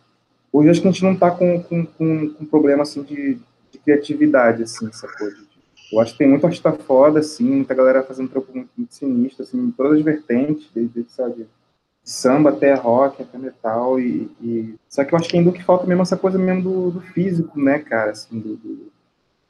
[0.52, 3.40] hoje acho que a gente não tá com, com, com, com problema, assim, de
[3.74, 5.28] de criatividade, assim, sacou?
[5.92, 9.44] Eu acho que tem muito artista foda, assim, muita galera fazendo trampo muito, muito sinistro,
[9.44, 11.48] assim, em todas as vertentes, desde, sabe,
[12.04, 15.64] samba até rock, até metal, e, e, Só que eu acho que ainda o que
[15.64, 18.92] falta mesmo é essa coisa mesmo do, do físico, né, cara, assim, do, do...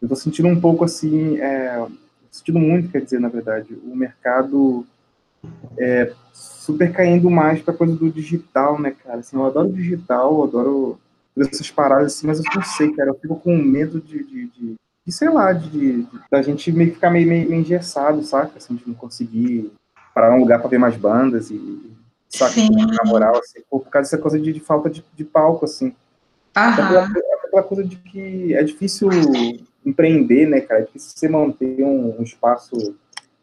[0.01, 1.86] Eu tô sentindo um pouco, assim, é...
[2.32, 4.86] sentindo muito, quer dizer, na verdade, o mercado
[5.78, 10.43] é, super caindo mais pra coisa do digital, né, cara, assim, eu adoro digital, eu
[10.43, 10.99] adoro
[11.38, 13.09] essas paradas assim, mas eu não sei, cara.
[13.09, 14.75] Eu fico com medo de, de, de,
[15.05, 18.57] de sei lá, de, da gente meio ficar meio, meio, meio engessado, saca?
[18.57, 19.71] Assim, de não conseguir
[20.13, 21.91] parar um lugar para ver mais bandas e,
[22.29, 22.53] saca?
[22.53, 22.69] Sim.
[22.69, 25.93] Na moral, assim, por causa dessa coisa de, falta de, de palco, assim.
[26.55, 27.11] Aham.
[27.43, 29.09] Aquela, coisa de que é difícil
[29.86, 30.81] empreender, né, cara?
[30.81, 32.95] É difícil você manter um, um espaço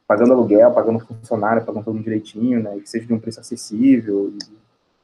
[0.07, 2.79] pagando aluguel, pagando funcionário, pagando tudo direitinho, né?
[2.81, 4.33] Que seja de um preço acessível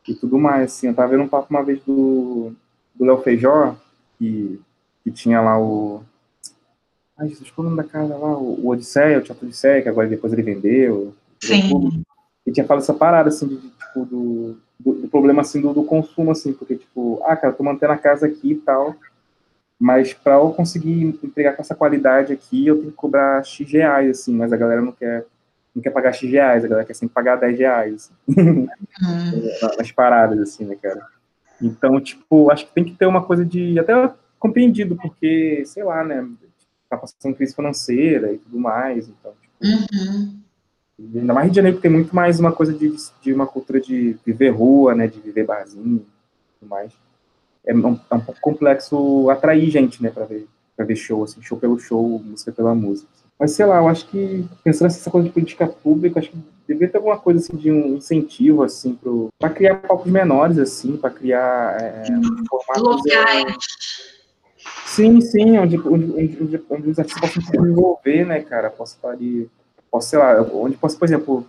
[0.06, 0.88] e, e tudo mais, assim.
[0.88, 2.52] Eu tava vendo um papo uma vez do,
[2.98, 3.76] do Léo Feijó,
[4.18, 4.60] que,
[5.04, 6.02] que tinha lá o.
[7.18, 8.36] Ai, Jesus, qual é o nome da casa lá?
[8.36, 11.14] O, o Odisseia, o Teatro Odisseia, que agora depois ele vendeu.
[11.42, 12.02] Sim.
[12.46, 15.84] E tinha falado essa parada, assim, de, tipo, do, do, do, problema, assim, do, do,
[15.84, 18.94] consumo, assim, porque, tipo, ah, cara, eu tô mantendo a casa aqui e tal,
[19.78, 24.10] mas para eu conseguir entregar com essa qualidade aqui, eu tenho que cobrar X reais,
[24.10, 25.26] assim, mas a galera não quer,
[25.74, 28.68] não quer pagar X reais, a galera quer sempre pagar 10 reais, assim.
[29.76, 31.15] Nas paradas, assim, né, cara?
[31.60, 33.92] Então, tipo, acho que tem que ter uma coisa de até
[34.38, 36.26] compreendido, porque, sei lá, né,
[36.88, 40.38] tá passando crise financeira e tudo mais, então, tipo, uhum.
[40.98, 43.80] ainda mais Rio de Janeiro, que tem muito mais uma coisa de, de uma cultura
[43.80, 46.92] de viver rua, né, de viver barzinho e tudo mais.
[47.64, 50.46] É um, é um pouco complexo atrair gente, né, para ver,
[50.76, 53.08] pra ver show, assim, show pelo show, música pela música.
[53.38, 56.88] Mas sei lá, eu acho que, pensando nessa coisa de política pública, acho que deveria
[56.88, 58.98] ter alguma coisa assim de um incentivo, assim,
[59.38, 62.04] para criar palcos menores, assim, para criar é,
[62.48, 62.82] formatos.
[62.82, 63.44] Locais.
[63.44, 63.56] É,
[64.86, 66.12] sim, sim, onde, onde,
[66.42, 68.70] onde, onde os artistas possam se desenvolver, né, cara?
[68.70, 69.48] Posso estar ali.
[69.90, 71.46] Posso, sei lá, onde posso, por exemplo,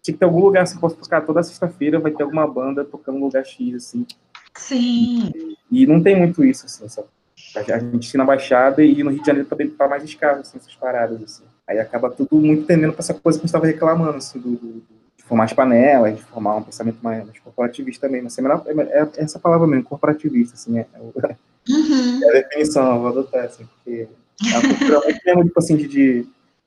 [0.00, 3.18] tinha que ter algum lugar assim, posso tocar toda sexta-feira, vai ter alguma banda tocando
[3.18, 4.06] no lugar X, assim.
[4.54, 5.32] Sim.
[5.70, 7.08] E, e não tem muito isso, assim, sabe?
[7.56, 10.74] A gente na Baixada e no Rio de Janeiro também tá mais escasso, assim, essas
[10.74, 11.44] paradas, assim.
[11.66, 14.50] Aí acaba tudo muito tendendo para essa coisa que a gente estava reclamando, assim, do,
[14.50, 14.82] do,
[15.16, 18.22] de formar as panelas, de formar um pensamento mais, mais corporativista também.
[18.22, 21.00] Mas é, é, essa palavra mesmo, corporativista, assim, é, é,
[21.68, 22.20] uhum.
[22.22, 24.08] é a definição, eu vou adotar, assim, porque
[24.52, 26.26] é uma cultura muito mesmo, tipo assim, de, de,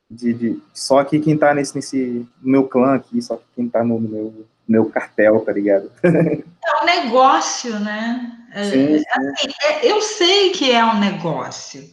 [0.10, 4.00] de, de, só aqui quem tá nesse, nesse meu clã aqui, só quem tá no,
[4.00, 5.92] meu meu cartel, tá ligado?
[6.70, 8.32] É um negócio, né?
[8.54, 9.04] É, sim, sim.
[9.12, 11.84] Assim, é, eu sei que é um negócio,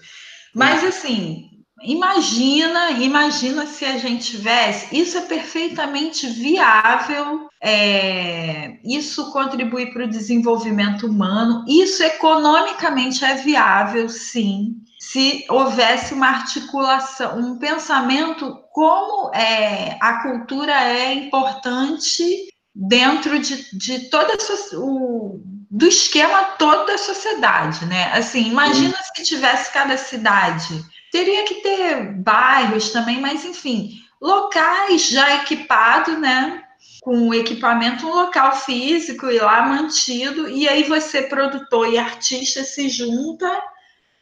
[0.54, 4.97] mas assim, Imagina, imagina se a gente tivesse.
[4.99, 7.49] Isso é perfeitamente viável.
[7.62, 11.64] É, isso contribui para o desenvolvimento humano.
[11.68, 14.77] Isso economicamente é viável, sim.
[14.99, 24.09] Se houvesse uma articulação, um pensamento como é, a cultura é importante dentro de, de
[24.09, 24.37] toda
[24.74, 28.11] o, do esquema todo da sociedade, né?
[28.12, 30.85] Assim, imagina se tivesse cada cidade
[31.16, 36.62] Teria que ter bairros também, mas enfim, locais já equipados, né?
[37.00, 42.90] Com equipamento, um local físico e lá mantido, e aí você, produtor e artista, se
[42.90, 43.50] junta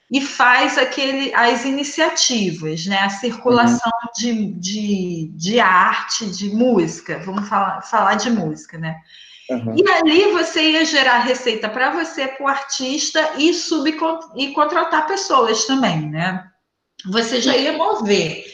[0.08, 3.00] e faz aquele, as iniciativas, né?
[3.00, 4.10] A circulação uhum.
[4.16, 8.94] de, de, de arte, de música, vamos falar, falar de música, né?
[9.50, 9.74] Uhum.
[9.76, 15.08] E ali você ia gerar receita para você, para o artista, e, subcont e contratar
[15.08, 16.53] pessoas também, né?
[17.04, 18.44] Você já ia mover.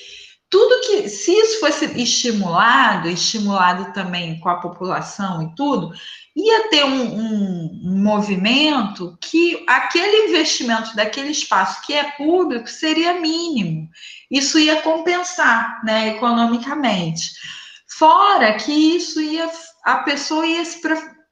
[0.50, 5.92] Tudo que, se isso fosse estimulado, estimulado também com a população e tudo,
[6.34, 13.88] ia ter um, um, movimento que aquele investimento daquele espaço que é público seria mínimo.
[14.28, 17.30] Isso ia compensar, né, economicamente.
[17.98, 19.48] Fora que isso ia,
[19.84, 20.80] a pessoa ia se,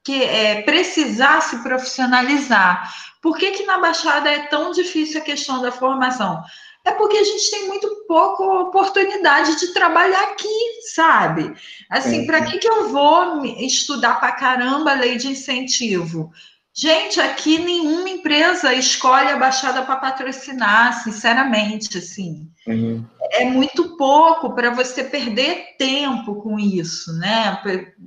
[0.03, 2.93] que, é, precisar se profissionalizar.
[3.21, 6.41] Por que, que na Baixada é tão difícil a questão da formação?
[6.89, 10.47] É porque a gente tem muito pouca oportunidade de trabalhar aqui,
[10.93, 11.53] sabe?
[11.89, 12.25] Assim, é.
[12.25, 16.31] para que, que eu vou estudar para caramba a lei de incentivo?
[16.73, 22.47] Gente, aqui nenhuma empresa escolhe a Baixada para patrocinar, sinceramente, assim.
[22.65, 23.05] Uhum.
[23.31, 27.59] É muito pouco para você perder tempo com isso, né?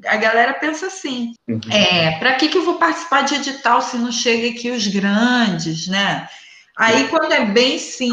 [0.07, 1.61] A galera pensa assim: uhum.
[1.71, 5.87] é, para que, que eu vou participar de edital se não chega aqui os grandes,
[5.89, 6.27] né?
[6.77, 8.13] Aí, quando é bem sim,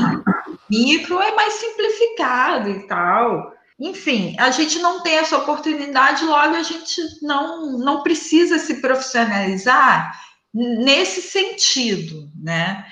[0.70, 3.54] micro, é mais simplificado e tal.
[3.80, 10.12] Enfim, a gente não tem essa oportunidade, logo a gente não, não precisa se profissionalizar
[10.54, 12.86] nesse sentido, né?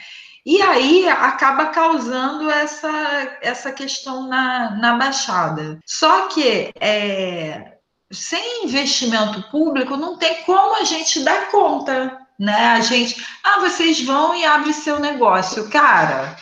[0.46, 5.78] E aí acaba causando essa, essa questão na, na Baixada.
[5.86, 7.74] Só que é,
[8.10, 12.72] sem investimento público não tem como a gente dar conta né?
[12.72, 15.70] A gente, ah, vocês vão e abrem seu negócio.
[15.70, 16.36] Cara,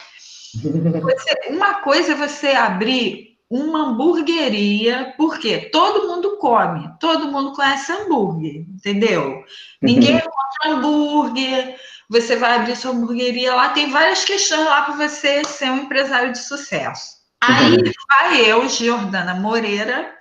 [0.53, 7.91] você, uma coisa é você abrir uma hamburgueria, porque todo mundo come, todo mundo conhece
[7.91, 9.43] hambúrguer, entendeu?
[9.81, 11.75] Ninguém compra hambúrguer,
[12.09, 16.31] você vai abrir sua hamburgueria lá, tem várias questões lá para você ser um empresário
[16.31, 17.15] de sucesso.
[17.41, 17.77] Aí
[18.09, 20.15] vai eu, Jordana Moreira,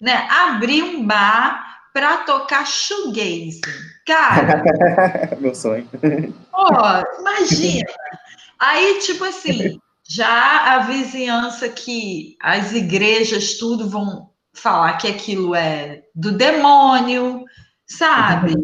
[0.00, 3.60] né, abrir um bar para tocar shoegaze.
[4.06, 4.62] Cara.
[5.40, 5.88] Meu sonho.
[6.52, 6.68] Pô,
[7.20, 7.90] imagina.
[8.58, 9.78] Aí, tipo assim,
[10.08, 17.44] já a vizinhança que as igrejas tudo vão falar que aquilo é do demônio,
[17.86, 18.54] sabe?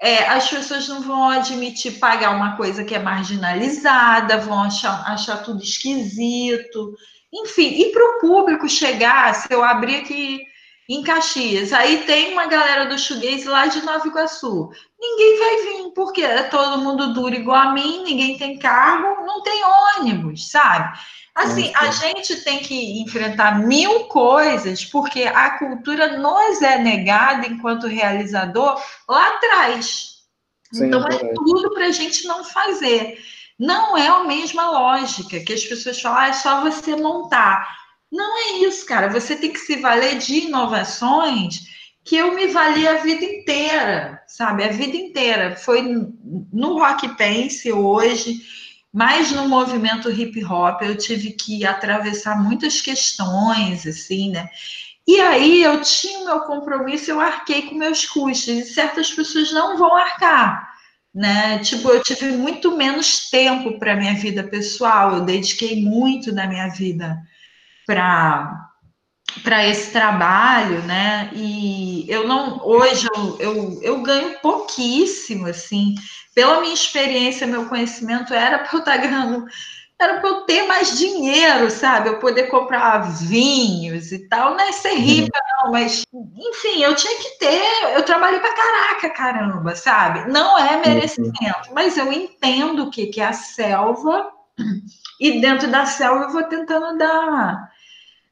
[0.00, 5.42] É, as pessoas não vão admitir pagar uma coisa que é marginalizada, vão achar, achar
[5.42, 6.94] tudo esquisito.
[7.32, 10.40] Enfim, e para o público chegar, se eu abrir aqui
[10.90, 11.72] em Caxias.
[11.72, 14.70] Aí tem uma galera do Chuguês lá de Nova Iguaçu.
[15.00, 19.40] Ninguém vai vir, porque é todo mundo duro igual a mim, ninguém tem carro, não
[19.40, 19.62] tem
[19.98, 20.98] ônibus, sabe?
[21.32, 27.86] Assim, a gente tem que enfrentar mil coisas, porque a cultura nos é negada enquanto
[27.86, 30.24] realizador lá atrás.
[30.72, 33.16] Sim, então, é, é tudo para a gente não fazer.
[33.56, 37.79] Não é a mesma lógica que as pessoas falam, ah, é só você montar.
[38.10, 39.08] Não é isso, cara.
[39.08, 41.68] Você tem que se valer de inovações
[42.04, 44.64] que eu me vali a vida inteira, sabe?
[44.64, 45.56] A vida inteira.
[45.56, 48.40] Foi no Rock Pense hoje,
[48.92, 54.48] mas no movimento hip hop eu tive que atravessar muitas questões, assim, né?
[55.06, 59.52] E aí eu tinha o meu compromisso, eu arquei com meus custos, e certas pessoas
[59.52, 60.68] não vão arcar.
[61.12, 61.58] Né?
[61.58, 66.68] Tipo, eu tive muito menos tempo para minha vida pessoal, eu dediquei muito da minha
[66.68, 67.20] vida
[67.90, 68.68] para
[69.44, 71.30] para esse trabalho, né?
[71.32, 75.94] E eu não hoje eu, eu, eu, ganho pouquíssimo, assim,
[76.34, 79.46] pela minha experiência, meu conhecimento era para eu estar tá ganhando,
[80.00, 82.08] era para eu ter mais dinheiro, sabe?
[82.08, 84.98] Eu poder comprar vinhos e tal, não é ser uhum.
[85.00, 90.30] rica, não, mas enfim, eu tinha que ter, eu trabalhei para caraca, caramba, sabe?
[90.30, 90.82] Não é uhum.
[90.84, 94.28] merecimento, mas eu entendo o que, que é a selva,
[95.20, 97.70] e dentro da selva eu vou tentando dar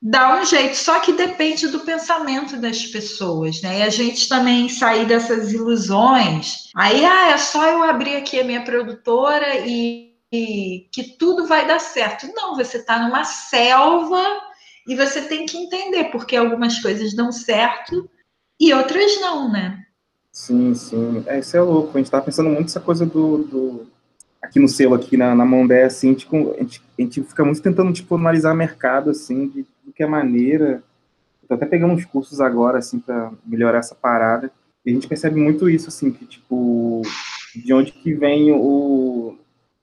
[0.01, 3.81] dá um jeito, só que depende do pensamento das pessoas, né?
[3.81, 6.71] E a gente também sair dessas ilusões.
[6.75, 11.81] Aí, ah, é só eu abrir aqui a minha produtora e que tudo vai dar
[11.81, 12.29] certo.
[12.35, 14.23] Não, você está numa selva
[14.87, 18.09] e você tem que entender porque algumas coisas dão certo
[18.61, 19.85] e outras não, né?
[20.33, 21.25] Sim, sim.
[21.27, 21.97] É, isso é louco.
[21.97, 23.87] A gente tá pensando muito essa coisa do, do...
[24.41, 27.63] aqui no selo, aqui na, na Mondé, assim, tipo, a, gente, a gente fica muito
[27.63, 30.83] tentando, tipo, analisar mercado, assim, de, de que maneira.
[31.43, 34.51] Eu tô até pegando uns cursos agora, assim, para melhorar essa parada.
[34.85, 37.03] E a gente percebe muito isso, assim, que, tipo,
[37.55, 39.37] de onde que vem o...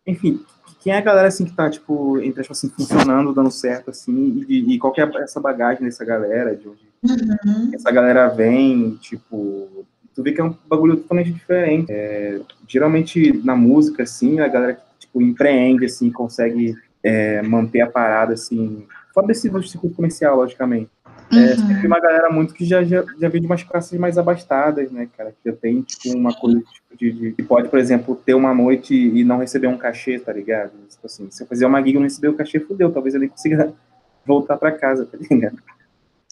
[0.06, 0.44] Enfim,
[0.80, 4.46] quem é a galera, assim, que tá, tipo, entre aspas, assim, funcionando, dando certo, assim,
[4.48, 7.72] e, e qual que é essa bagagem dessa galera, de onde uhum.
[7.74, 11.92] essa galera vem, tipo, tu vê que é um bagulho totalmente diferente.
[11.92, 17.88] É, geralmente na música, assim, a galera que tipo, empreende, assim, consegue é, manter a
[17.88, 20.92] parada, assim, fora desse circuito comercial, logicamente.
[21.32, 21.68] É uhum.
[21.68, 25.08] sempre uma galera muito que já, já, já vem de umas classes mais abastadas, né,
[25.18, 25.32] cara?
[25.32, 28.54] Que já tem, tipo, uma coisa tipo, de, de, que pode, por exemplo, ter uma
[28.54, 30.72] noite e não receber um cachê, tá ligado?
[30.88, 32.92] Tipo assim, se eu fazer uma gig e não receber o cachê, fudeu.
[32.92, 33.74] Talvez eu nem consiga
[34.26, 35.58] voltar pra casa, tá ligado?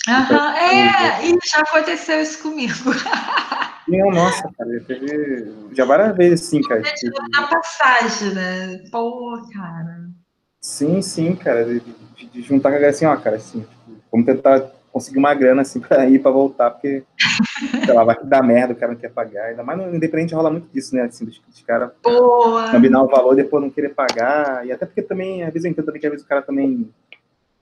[0.08, 2.74] Aham, uhum, é, e já aconteceu isso comigo.
[3.88, 6.82] Não, nossa, cara, teve já várias vezes, sim, cara.
[7.34, 8.78] Na passagem, né?
[8.90, 10.10] Pô, cara.
[10.64, 14.01] Sim, sim, cara, de, de, de juntar com a galera assim, ó, cara, assim, tipo,
[14.09, 17.03] vamos tentar conseguir uma grana, assim, pra ir, pra voltar, porque,
[17.86, 20.49] sei lá, vai dar merda, o cara não quer pagar, ainda mais no Independente rola
[20.49, 21.91] muito disso, né, assim, dos, dos caras
[22.72, 25.86] combinar o valor, depois não querer pagar, e até porque também, às vezes eu entendo
[25.86, 26.89] também que às vezes o cara também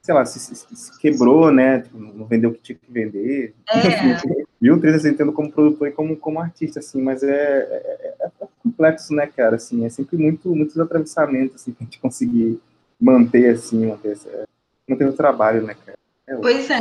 [0.04, 1.82] sei lá, se, se, se quebrou, né?
[1.82, 3.54] Tipo, não vendeu o que tinha que vender.
[3.70, 3.78] É.
[4.60, 8.26] Mil trilhas eu entendo como produtor e como, como artista, assim, mas é, é, é,
[8.26, 9.58] é, complexo, né, cara?
[9.58, 12.60] Assim, é sempre muito, muitos atravessamentos, assim, pra gente conseguir
[13.02, 14.18] manter, assim, manter,
[14.88, 15.97] manter o trabalho, né, cara?
[16.28, 16.78] É pois é.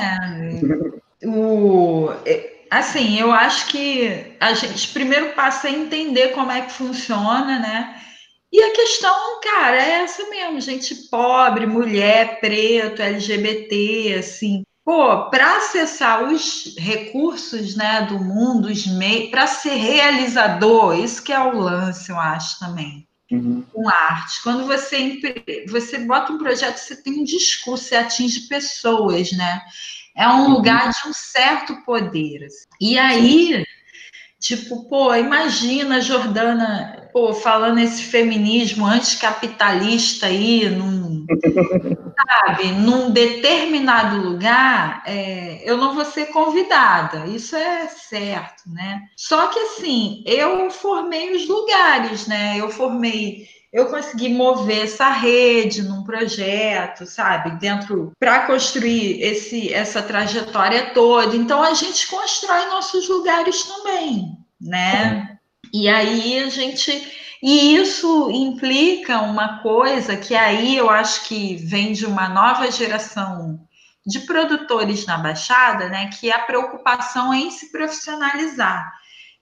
[1.24, 2.10] o,
[2.70, 7.96] assim, eu acho que a gente primeiro passa a entender como é que funciona, né?
[8.52, 14.64] E a questão, cara, é essa mesmo, gente pobre, mulher, preto, LGBT, assim.
[14.84, 21.32] Pô, para acessar os recursos, né, do mundo, os meios, para ser realizador, isso que
[21.32, 23.06] é o lance, eu acho também.
[23.30, 23.62] Uhum.
[23.72, 24.42] Com arte.
[24.42, 25.20] Quando você,
[25.68, 29.62] você bota um projeto, você tem um discurso, você atinge pessoas, né?
[30.16, 30.52] É um uhum.
[30.54, 32.44] lugar de um certo poder.
[32.44, 32.66] Assim.
[32.80, 33.64] E aí,
[34.40, 41.26] tipo, pô, imagina Jordana pô, falando esse feminismo anticapitalista aí, num,
[42.28, 49.02] sabe, num determinado lugar, é, eu não vou ser convidada, isso é certo, né?
[49.16, 52.56] Só que assim, eu formei os lugares, né?
[52.58, 60.02] Eu formei eu consegui mover essa rede num projeto, sabe, dentro para construir esse essa
[60.02, 61.36] trajetória toda.
[61.36, 65.29] Então a gente constrói nossos lugares também, né?
[65.72, 66.90] E aí a gente.
[67.42, 73.58] E isso implica uma coisa que aí eu acho que vem de uma nova geração
[74.06, 76.10] de produtores na Baixada, né?
[76.18, 78.92] Que é a preocupação em se profissionalizar.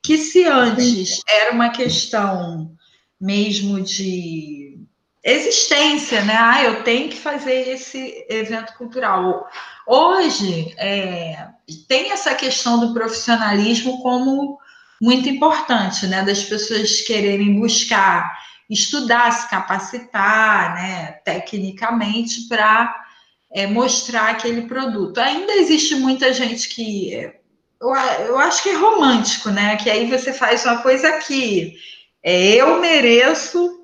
[0.02, 2.72] Que se antes era uma questão
[3.20, 4.78] mesmo de
[5.24, 6.36] existência, né?
[6.38, 9.48] Ah, eu tenho que fazer esse evento cultural.
[9.86, 11.48] Hoje é,
[11.88, 14.58] tem essa questão do profissionalismo como
[15.00, 18.36] muito importante, né, das pessoas quererem buscar
[18.68, 22.94] estudar, se capacitar, né, tecnicamente para
[23.52, 25.18] é, mostrar aquele produto.
[25.18, 27.12] Ainda existe muita gente que
[27.80, 27.94] eu,
[28.26, 31.76] eu acho que é romântico, né, que aí você faz uma coisa que
[32.22, 33.76] é, eu mereço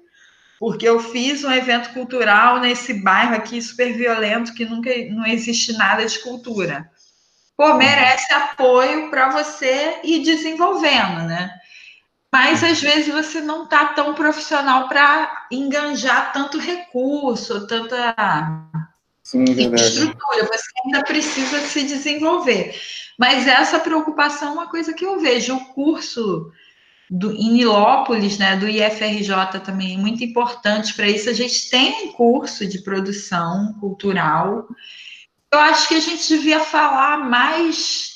[0.59, 5.73] porque eu fiz um evento cultural nesse bairro aqui super violento que nunca não existe
[5.73, 6.91] nada de cultura
[7.57, 11.50] pô, merece apoio para você ir desenvolvendo, né?
[12.32, 18.14] Mas às vezes você não está tão profissional para enganjar tanto recurso, tanta
[19.22, 22.74] Sim, estrutura, você ainda precisa se desenvolver.
[23.18, 25.55] Mas essa preocupação é uma coisa que eu vejo.
[25.55, 26.50] O curso
[27.09, 31.30] do, em Nilópolis, né, do IFRJ também é muito importante para isso.
[31.30, 34.66] A gente tem um curso de produção cultural
[35.55, 38.14] eu acho que a gente devia falar mais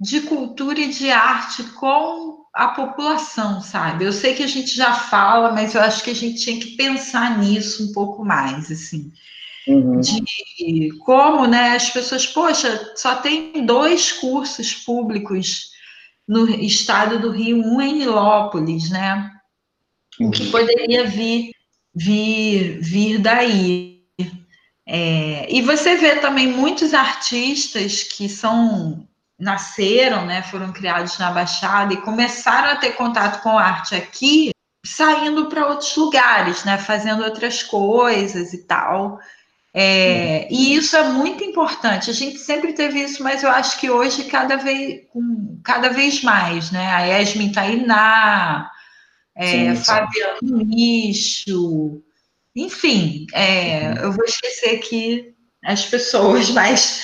[0.00, 4.04] de cultura e de arte com a população, sabe?
[4.04, 6.76] Eu sei que a gente já fala, mas eu acho que a gente tinha que
[6.76, 9.12] pensar nisso um pouco mais, assim.
[9.66, 10.00] Uhum.
[10.00, 15.70] De como, né, as pessoas, poxa, só tem dois cursos públicos
[16.26, 19.30] no estado do Rio, um em Nilópolis, né?
[20.20, 20.50] O que uhum.
[20.50, 21.52] poderia vir,
[21.94, 23.97] vir, vir daí.
[24.90, 29.06] É, e você vê também muitos artistas que são
[29.38, 34.50] nasceram, né, foram criados na Baixada e começaram a ter contato com arte aqui,
[34.84, 36.78] saindo para outros lugares, né?
[36.78, 39.20] Fazendo outras coisas e tal.
[39.72, 42.10] É, e isso é muito importante.
[42.10, 45.02] A gente sempre teve isso, mas eu acho que hoje cada vez,
[45.62, 46.90] cada vez mais, né?
[46.90, 48.70] A Yasmin Tainá,
[49.36, 52.02] é, Fabiano Nicho,
[52.54, 55.34] enfim, é, eu vou esquecer aqui
[55.64, 57.02] as pessoas, mas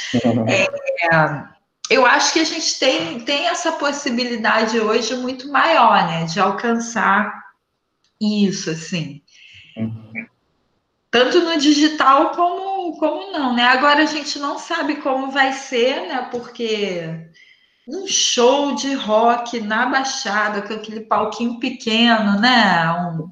[0.48, 0.66] é,
[1.90, 6.24] eu acho que a gente tem, tem essa possibilidade hoje muito maior, né?
[6.24, 7.32] De alcançar
[8.20, 9.22] isso, assim.
[9.76, 10.26] Uhum
[11.14, 13.62] tanto no digital como, como não, né?
[13.62, 16.26] Agora a gente não sabe como vai ser, né?
[16.28, 17.30] Porque
[17.86, 22.90] um show de rock na Baixada, com aquele palquinho pequeno, né?
[22.90, 23.30] Um,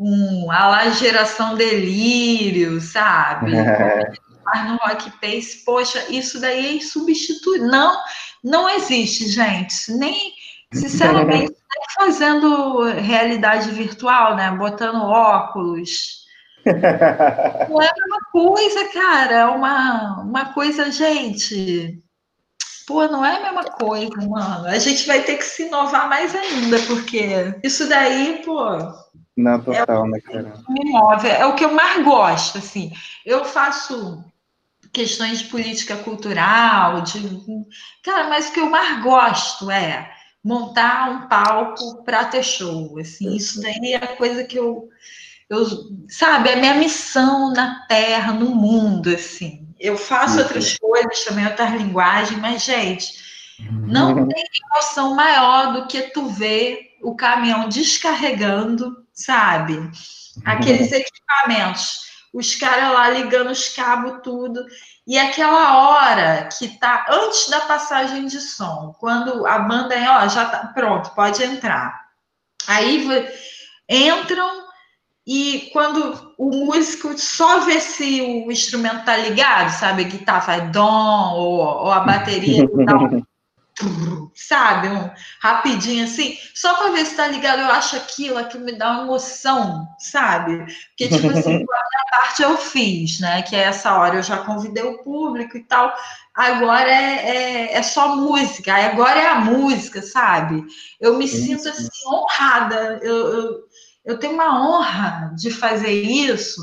[0.00, 3.54] um a lá geração delírio, sabe?
[3.54, 4.10] É.
[4.42, 7.68] Mas no Rock Pace, poxa, isso daí é insubstituível.
[7.68, 8.02] Não,
[8.42, 9.92] não existe, gente.
[9.92, 10.32] Nem,
[10.72, 14.50] sinceramente, nem fazendo realidade virtual, né?
[14.50, 16.20] Botando óculos,
[16.66, 19.34] não é a mesma coisa, cara.
[19.34, 22.02] É uma, uma coisa, gente.
[22.86, 24.66] Pô, não é a mesma coisa, mano.
[24.66, 28.66] A gente vai ter que se inovar mais ainda, porque isso daí, pô.
[29.40, 30.54] Não, total, é né, cara?
[30.68, 31.28] Me move.
[31.28, 32.92] É o que eu mais gosto, assim.
[33.24, 34.24] Eu faço
[34.92, 37.20] questões de política cultural, de.
[38.02, 40.10] Cara, mas o que eu mais gosto é
[40.42, 42.98] montar um palco para ter show.
[42.98, 44.88] Assim, isso daí é a coisa que eu
[45.50, 45.66] eu,
[46.08, 49.66] sabe, é minha missão na Terra, no mundo, assim.
[49.80, 50.42] Eu faço uhum.
[50.42, 53.14] outras coisas também, outras linguagens, mas, gente,
[53.58, 54.28] não uhum.
[54.28, 59.90] tem emoção maior do que tu ver o caminhão descarregando, sabe?
[60.44, 62.00] Aqueles equipamentos,
[62.32, 64.64] os caras lá ligando os cabos, tudo.
[65.06, 70.28] E aquela hora que tá antes da passagem de som, quando a banda é, ó,
[70.28, 72.08] já tá pronto, pode entrar.
[72.66, 73.08] Aí
[73.88, 74.60] entram
[75.26, 80.02] e quando o músico só vê se o instrumento tá ligado, sabe?
[80.02, 83.22] A guitarra faz dom, ou, ou a bateria dá um,
[84.48, 84.88] sabe?
[84.88, 85.10] Um
[85.40, 89.02] rapidinho assim, só para ver se tá ligado, eu acho aquilo, aquilo me dá uma
[89.02, 90.64] emoção, sabe?
[90.88, 93.42] Porque, tipo assim, a parte eu fiz, né?
[93.42, 95.94] Que é essa hora eu já convidei o público e tal.
[96.34, 100.64] Agora é, é, é só música, agora é a música, sabe?
[101.00, 102.98] Eu me sinto assim, honrada.
[103.02, 103.70] eu, eu
[104.04, 106.60] eu tenho uma honra de fazer isso,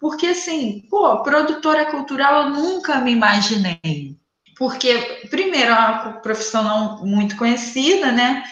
[0.00, 4.18] porque assim, pô, produtora cultural eu nunca me imaginei.
[4.62, 8.44] Porque, primeiro, é uma profissão não muito conhecida, né?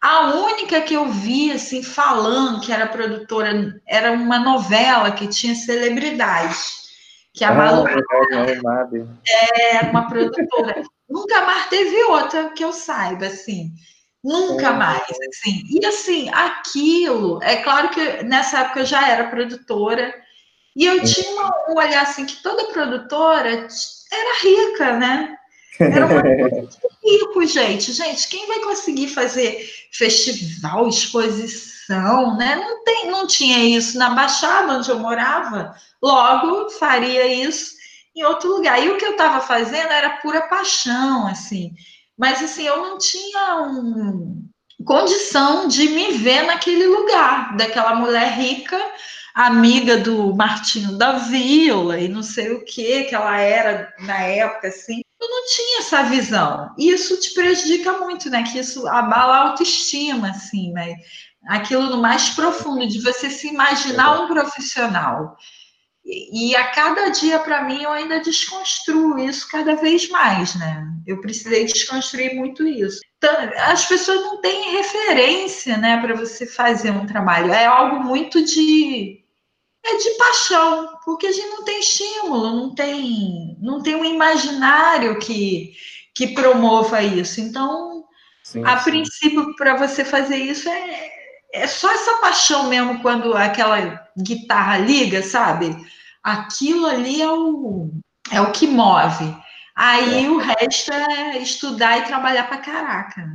[0.00, 5.54] A única que eu vi, assim, falando que era produtora, era uma novela que tinha
[5.54, 6.88] celebridades.
[7.34, 10.82] Que a ah, Malu é, é uma produtora.
[11.06, 13.70] Nunca mais teve outra que eu saiba, assim.
[14.24, 15.64] Nunca mais, assim.
[15.68, 20.14] E assim, aquilo, é claro que nessa época eu já era produtora,
[20.74, 23.68] e eu tinha um olhar assim que toda produtora
[24.10, 25.37] era rica, né?
[25.78, 26.68] Era uma coisa
[27.04, 27.92] rico, gente.
[27.92, 32.56] Gente, quem vai conseguir fazer festival, exposição, né?
[32.56, 35.74] Não, tem, não tinha isso na Baixada, onde eu morava.
[36.02, 37.72] Logo, faria isso
[38.14, 38.82] em outro lugar.
[38.82, 41.72] E o que eu estava fazendo era pura paixão, assim.
[42.16, 44.48] Mas assim, eu não tinha um,
[44.84, 48.78] condição de me ver naquele lugar, daquela mulher rica,
[49.34, 54.68] amiga do Martinho da Vila e não sei o que que ela era na época,
[54.68, 55.00] assim.
[55.20, 56.72] Eu não tinha essa visão.
[56.78, 58.44] E isso te prejudica muito, né?
[58.44, 60.94] Que isso abala a autoestima, assim, né?
[61.48, 65.36] Aquilo no mais profundo, de você se imaginar um profissional.
[66.04, 70.86] E, a cada dia, para mim, eu ainda desconstruo isso cada vez mais, né?
[71.06, 73.00] Eu precisei desconstruir muito isso.
[73.18, 73.30] Então,
[73.66, 77.52] as pessoas não têm referência, né, para você fazer um trabalho.
[77.52, 79.22] É algo muito de
[79.84, 85.18] é de paixão, porque a gente não tem estímulo, não tem, não tem um imaginário
[85.18, 85.72] que,
[86.14, 87.40] que promova isso.
[87.40, 88.04] Então,
[88.42, 88.90] sim, a sim.
[88.90, 91.10] princípio, para você fazer isso é,
[91.54, 95.76] é só essa paixão mesmo quando aquela guitarra liga, sabe?
[96.22, 97.90] aquilo ali é o,
[98.30, 99.36] é o que move.
[99.74, 100.28] Aí é.
[100.28, 103.26] o resto é estudar e trabalhar pra caraca.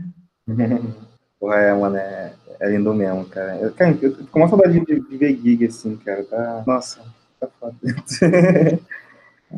[0.47, 2.33] É, mano, é,
[2.63, 3.57] é lindo mesmo, cara.
[3.57, 6.23] Eu, cara, eu tô com uma saudade de, de ver gig, assim, cara.
[6.23, 7.01] Tá, nossa,
[7.39, 7.75] tá foda.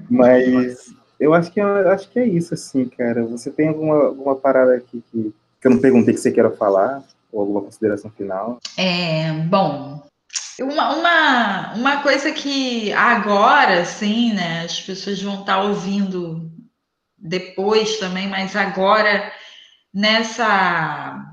[0.09, 3.23] Mas eu acho que, eu acho que é isso, assim, cara.
[3.25, 7.03] Você tem alguma, alguma parada aqui que, que eu não perguntei que você queira falar?
[7.31, 8.59] Ou alguma consideração final?
[8.75, 10.03] É, bom,
[10.59, 16.49] uma, uma, uma coisa que agora, sim, né, as pessoas vão estar ouvindo
[17.17, 19.31] depois também, mas agora
[19.93, 21.24] nessa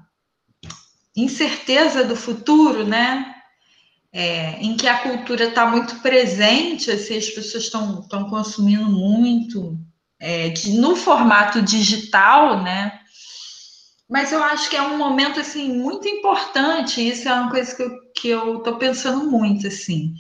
[1.17, 3.35] incerteza do futuro, né?
[4.13, 9.79] É, em que a cultura está muito presente, assim, as pessoas estão consumindo muito,
[10.21, 13.01] é, de, no formato digital, né?
[14.09, 17.07] Mas eu acho que é um momento assim muito importante.
[17.07, 20.15] Isso é uma coisa que eu que eu estou pensando muito assim,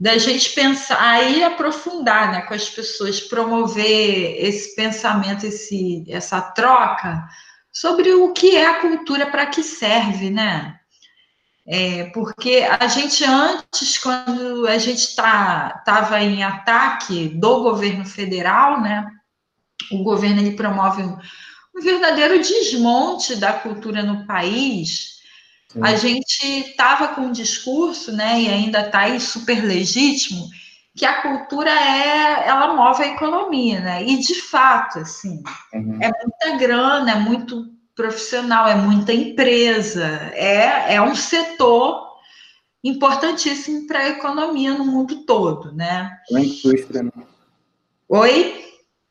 [0.00, 7.26] da gente pensar aí aprofundar, né, com as pessoas, promover esse pensamento, esse essa troca
[7.76, 10.80] sobre o que é a cultura, para que serve, né?
[11.66, 18.80] É, porque a gente antes, quando a gente estava tá, em ataque do governo federal,
[18.80, 19.06] né?
[19.92, 21.18] O governo ele promove um,
[21.76, 25.16] um verdadeiro desmonte da cultura no país.
[25.70, 25.80] Sim.
[25.82, 30.48] A gente estava com um discurso, né, e ainda está aí super legítimo,
[30.96, 34.02] que a cultura é, ela move a economia, né?
[34.02, 35.42] E de fato, assim,
[35.74, 35.98] uhum.
[36.00, 42.06] é muita grana, é muito profissional, é muita empresa, é, é um setor
[42.82, 46.16] importantíssimo para a economia no mundo todo, né?
[46.30, 47.12] Uma indústria, né?
[48.08, 48.65] Oi?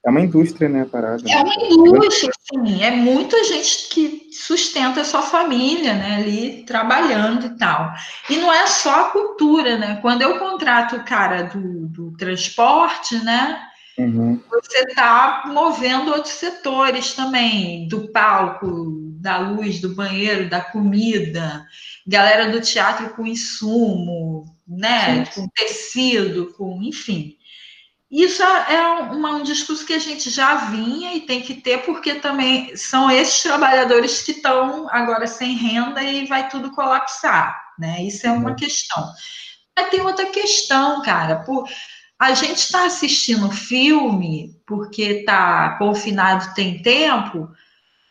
[0.06, 1.24] É uma indústria, né, a parada.
[1.28, 2.84] É uma indústria, sim.
[2.84, 7.92] É muita gente que sustenta a sua família, né, ali trabalhando e tal.
[8.30, 9.98] E não é só a cultura, né?
[10.04, 13.60] Quando eu contrato o cara do, do transporte, né,
[13.98, 14.40] uhum.
[14.48, 21.66] você está movendo outros setores também, do palco, da luz, do banheiro, da comida,
[22.06, 25.42] galera do teatro com insumo, né, sim.
[25.42, 27.35] com tecido, com, enfim.
[28.16, 32.16] Isso é, é um discurso que a gente já vinha e tem que ter, porque
[32.16, 38.02] também são esses trabalhadores que estão agora sem renda e vai tudo colapsar, né?
[38.04, 38.56] Isso é uma uhum.
[38.56, 39.06] questão.
[39.78, 41.68] Mas tem outra questão, cara, por
[42.18, 47.50] a gente está assistindo filme porque está confinado tem tempo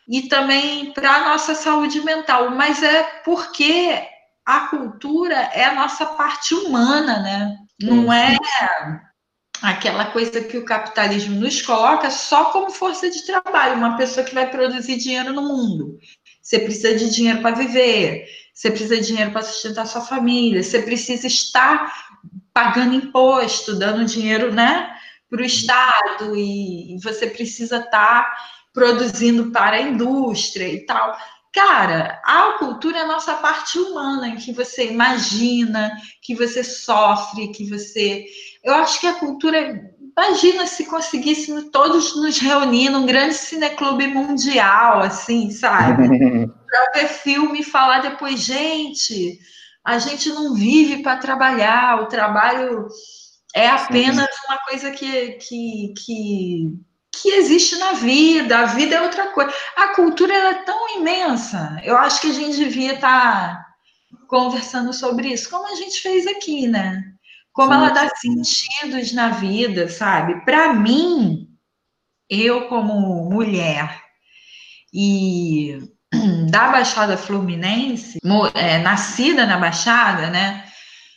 [0.07, 4.07] e também para a nossa saúde mental, mas é porque
[4.45, 7.57] a cultura é a nossa parte humana, né?
[7.81, 8.37] Não é
[9.65, 14.35] aquela coisa que o capitalismo nos coloca só como força de trabalho, uma pessoa que
[14.35, 15.97] vai produzir dinheiro no mundo.
[16.41, 20.81] Você precisa de dinheiro para viver, você precisa de dinheiro para sustentar sua família, você
[20.81, 21.91] precisa estar
[22.53, 24.95] pagando imposto, dando dinheiro, né,
[25.29, 28.31] para o Estado e você precisa estar
[28.71, 31.17] produzindo para a indústria e tal.
[31.51, 35.89] Cara, a cultura é a nossa parte humana, em que você imagina,
[36.21, 38.25] que você sofre, que você
[38.65, 39.93] eu acho que a cultura.
[40.17, 46.07] Imagina se conseguíssemos todos nos reunir num grande cineclube mundial, assim, sabe?
[46.65, 49.37] Para ver filme e falar depois, gente,
[49.83, 52.87] a gente não vive para trabalhar, o trabalho
[53.53, 56.79] é apenas uma coisa que, que, que,
[57.13, 59.53] que existe na vida, a vida é outra coisa.
[59.77, 63.65] A cultura é tão imensa, eu acho que a gente devia estar tá
[64.27, 67.14] conversando sobre isso, como a gente fez aqui, né?
[67.55, 70.43] Como ela dá sentidos na vida, sabe?
[70.43, 71.47] Para mim,
[72.29, 74.03] eu como mulher
[74.93, 75.79] e
[76.51, 78.19] da Baixada Fluminense,
[78.53, 80.65] é, nascida na Baixada, né?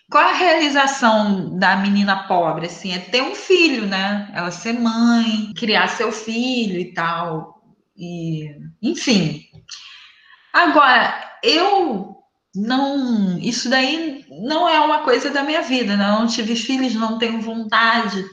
[0.09, 2.67] Qual a realização da menina pobre?
[2.67, 4.31] Assim, é ter um filho, né?
[4.33, 7.61] Ela ser mãe, criar seu filho e tal.
[7.97, 9.45] E, enfim.
[10.53, 12.18] Agora, eu
[12.59, 16.07] não, isso daí não é uma coisa da minha vida, né?
[16.09, 18.25] não tive filhos, não tenho vontade.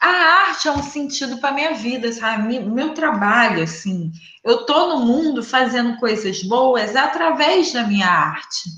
[0.00, 0.08] A
[0.48, 2.60] arte é um sentido para minha vida, sabe?
[2.60, 4.12] Meu trabalho, assim,
[4.44, 8.68] eu tô no mundo fazendo coisas boas através da minha arte.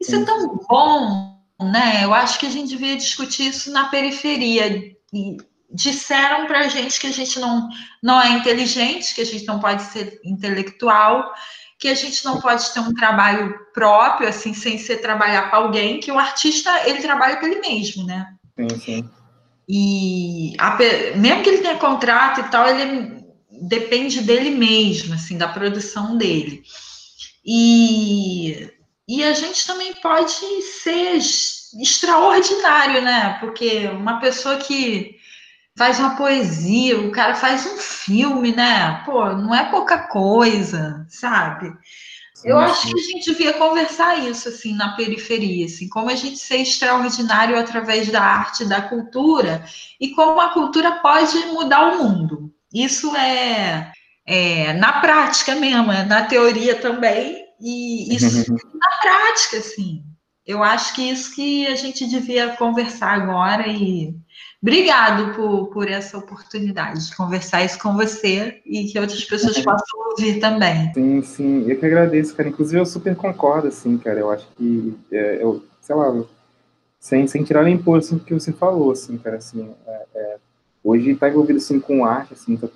[0.00, 2.02] Isso é tão bom, né?
[2.02, 4.94] Eu acho que a gente devia discutir isso na periferia.
[5.12, 5.36] E
[5.72, 7.68] disseram para a gente que a gente não,
[8.02, 11.32] não é inteligente, que a gente não pode ser intelectual,
[11.80, 15.98] que a gente não pode ter um trabalho próprio, assim, sem ser trabalhar para alguém,
[15.98, 18.34] que o artista, ele trabalha para ele mesmo, né?
[18.54, 19.10] Sim, sim.
[19.66, 20.76] E a,
[21.16, 23.24] mesmo que ele tenha contrato e tal, ele
[23.62, 26.62] depende dele mesmo, assim, da produção dele.
[27.44, 28.68] E,
[29.08, 30.32] e a gente também pode
[30.62, 31.16] ser
[31.80, 33.38] extraordinário, né?
[33.40, 35.16] Porque uma pessoa que
[35.80, 39.02] faz uma poesia, o cara faz um filme, né?
[39.06, 41.72] Pô, não é pouca coisa, sabe?
[42.44, 46.36] Eu acho que a gente devia conversar isso, assim, na periferia, assim, como a gente
[46.36, 49.64] ser extraordinário através da arte, da cultura,
[49.98, 52.52] e como a cultura pode mudar o mundo.
[52.74, 53.90] Isso é,
[54.26, 60.04] é na prática mesmo, é na teoria também, e isso na prática, assim.
[60.46, 64.14] eu acho que isso que a gente devia conversar agora e
[64.62, 70.08] obrigado por, por essa oportunidade de conversar isso com você e que outras pessoas possam
[70.10, 70.92] ouvir também.
[70.94, 72.48] Sim, sim, eu que agradeço, cara.
[72.48, 74.18] Inclusive, eu super concordo, assim, cara.
[74.18, 76.24] Eu acho que, é, eu, sei lá,
[76.98, 80.36] sem, sem tirar nem pôr, assim, o que você falou, assim, cara, assim, é, é,
[80.84, 82.68] hoje tá envolvido, assim, com arte, assim, tô,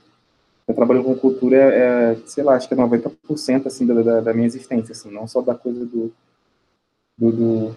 [0.66, 4.32] eu trabalho com cultura, é, sei lá, acho que é 90%, assim, da, da, da
[4.32, 6.10] minha existência, assim, não só da coisa do
[7.16, 7.76] do, do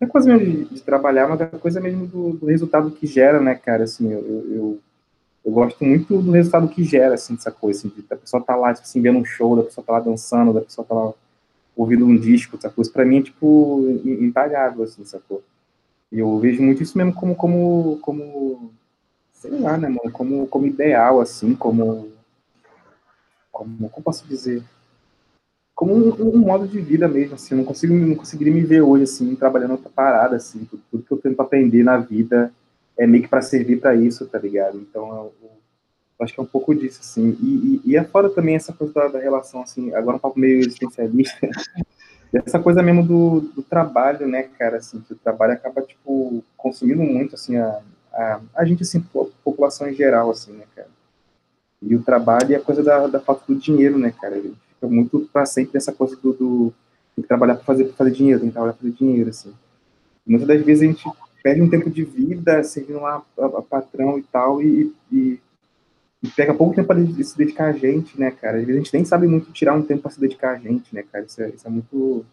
[0.00, 3.40] é coisa mesmo de, de, trabalhar, mas é coisa mesmo do, do, resultado que gera,
[3.40, 4.80] né, cara, assim, eu, eu,
[5.44, 8.72] eu, gosto muito do resultado que gera, assim, dessa coisa, assim, da pessoa tá lá,
[8.72, 11.12] tipo, assim, vendo um show, da pessoa tá lá dançando, da pessoa tá lá
[11.76, 15.42] ouvindo um disco, essa coisa, pra mim é, tipo, impagável, assim, sacou?
[16.10, 18.70] E eu vejo muito isso mesmo como, como, como,
[19.32, 22.08] sei lá, né, mano, como, como ideal, assim, como,
[23.50, 24.62] como, como posso dizer,
[25.78, 29.04] como um, um, modo de vida mesmo, assim, não consigo, não conseguiria me ver hoje,
[29.04, 32.52] assim, trabalhando outra parada, assim, tudo, tudo que eu tento aprender na vida
[32.96, 34.76] é meio que para servir para isso, tá ligado?
[34.76, 35.50] Então, eu, eu,
[36.18, 38.92] acho que é um pouco disso, assim, e, e, e é fora também essa coisa
[38.92, 41.48] da, da, relação, assim, agora um pouco meio existencialista,
[42.34, 47.04] essa coisa mesmo do, do, trabalho, né, cara, assim, que o trabalho acaba, tipo, consumindo
[47.04, 47.80] muito, assim, a,
[48.12, 50.88] a, a gente, assim, a população em geral, assim, né, cara,
[51.80, 54.34] e o trabalho e a coisa da, da falta do dinheiro, né, cara,
[54.86, 56.74] muito para sempre essa coisa do, do
[57.18, 59.52] tem que trabalhar para fazer, pra fazer dinheiro, tem que trabalhar para fazer dinheiro, assim.
[60.26, 61.04] muitas das vezes a gente
[61.42, 65.40] perde um tempo de vida servindo lá a, a patrão e tal, e, e,
[66.22, 68.58] e pega pouco tempo para se dedicar a gente, né, cara?
[68.58, 70.94] Às vezes a gente nem sabe muito tirar um tempo para se dedicar a gente,
[70.94, 71.24] né, cara?
[71.24, 72.24] Isso é, isso é muito.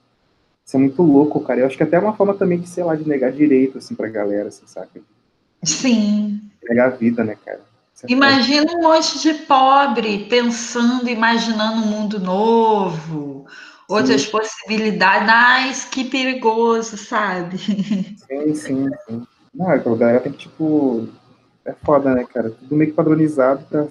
[0.65, 1.59] Isso é muito louco, cara.
[1.59, 3.93] Eu acho que até é uma forma também de, sei lá, de negar direito, assim,
[3.93, 4.99] pra galera, assim, saca?
[5.63, 6.41] Sim.
[6.67, 7.61] Negar a vida, né, cara?
[8.07, 13.45] Imagina um monte de pobre pensando, imaginando um mundo novo,
[13.87, 14.31] outras sim.
[14.31, 15.29] possibilidades.
[15.29, 17.57] Ai, que perigoso, sabe?
[18.27, 19.27] Sim, sim, sim.
[19.53, 21.07] Não, a galera tem que, tipo.
[21.63, 22.51] É foda, né, cara?
[22.51, 23.87] Tudo meio que padronizado pra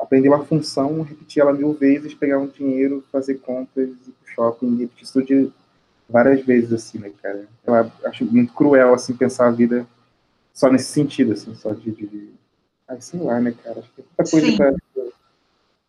[0.00, 4.76] aprender uma função, repetir ela mil vezes, pegar um dinheiro, fazer compras, ir pro shopping,
[4.76, 5.50] repetir isso de
[6.08, 7.48] várias vezes, assim, né, cara?
[7.66, 9.86] Eu acho muito cruel, assim, pensar a vida
[10.52, 12.34] só nesse sentido, assim, só de, de
[12.88, 13.80] Ai, sei lá, né, cara?
[13.80, 14.72] Acho que é muita coisa pra,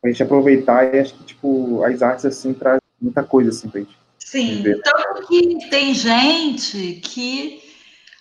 [0.02, 3.82] pra, gente aproveitar e acho que, tipo, as artes, assim, trazem muita coisa, assim, pra
[3.82, 4.82] gente Sim, viver.
[4.82, 7.62] tanto que tem gente que,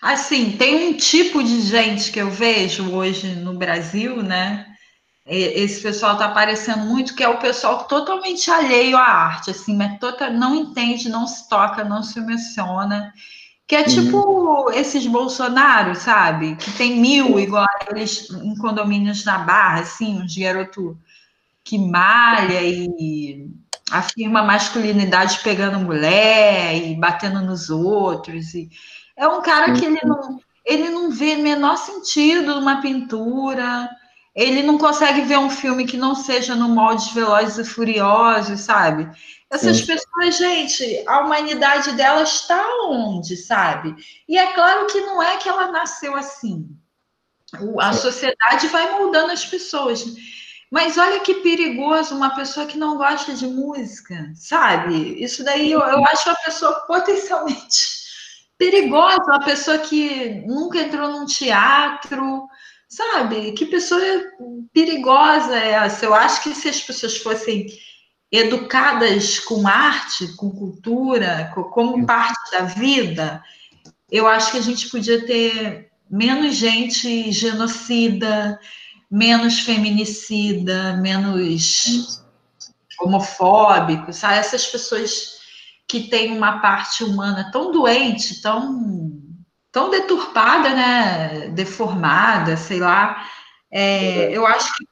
[0.02, 4.66] assim, tem um tipo de gente que eu vejo hoje no Brasil, né?
[5.26, 9.98] Esse pessoal tá aparecendo muito, que é o pessoal totalmente alheio à arte, assim, mas
[9.98, 13.10] total, não entende, não se toca, não se emociona.
[13.66, 13.86] Que é uhum.
[13.86, 14.70] tipo uhum.
[14.72, 16.56] esses Bolsonaros, sabe?
[16.56, 20.98] Que tem mil, igual eles em condomínios na Barra, assim, uns garoto
[21.64, 23.48] que malha e
[23.90, 28.54] afirma masculinidade pegando mulher e batendo nos outros.
[28.54, 28.68] E
[29.16, 33.88] é um cara que ele não, ele não vê menor sentido numa pintura,
[34.34, 39.08] ele não consegue ver um filme que não seja no molde Velozes e Furiosos, sabe?
[39.48, 39.86] Essas Sim.
[39.86, 43.94] pessoas, gente, a humanidade delas está onde, sabe?
[44.28, 46.68] E é claro que não é que ela nasceu assim.
[47.80, 50.04] A sociedade vai moldando as pessoas.
[50.70, 55.22] Mas olha que perigoso uma pessoa que não gosta de música, sabe?
[55.22, 58.02] Isso daí eu, eu acho a pessoa potencialmente
[58.58, 62.43] perigosa, uma pessoa que nunca entrou num teatro,
[62.94, 63.52] sabe?
[63.52, 64.00] Que pessoa
[64.72, 66.04] perigosa é essa?
[66.04, 67.66] Eu acho que se as pessoas fossem
[68.30, 73.42] educadas com arte, com cultura, como parte da vida,
[74.10, 78.58] eu acho que a gente podia ter menos gente genocida,
[79.10, 82.22] menos feminicida, menos
[83.00, 84.38] homofóbico, sabe?
[84.38, 85.34] Essas pessoas
[85.86, 89.20] que têm uma parte humana tão doente, tão,
[89.74, 91.48] tão deturpada, né?
[91.48, 93.26] Deformada, sei lá.
[93.70, 94.84] É, eu acho que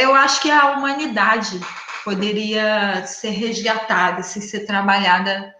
[0.00, 1.60] eu acho que a humanidade
[2.04, 5.54] poderia ser resgatada, se ser trabalhada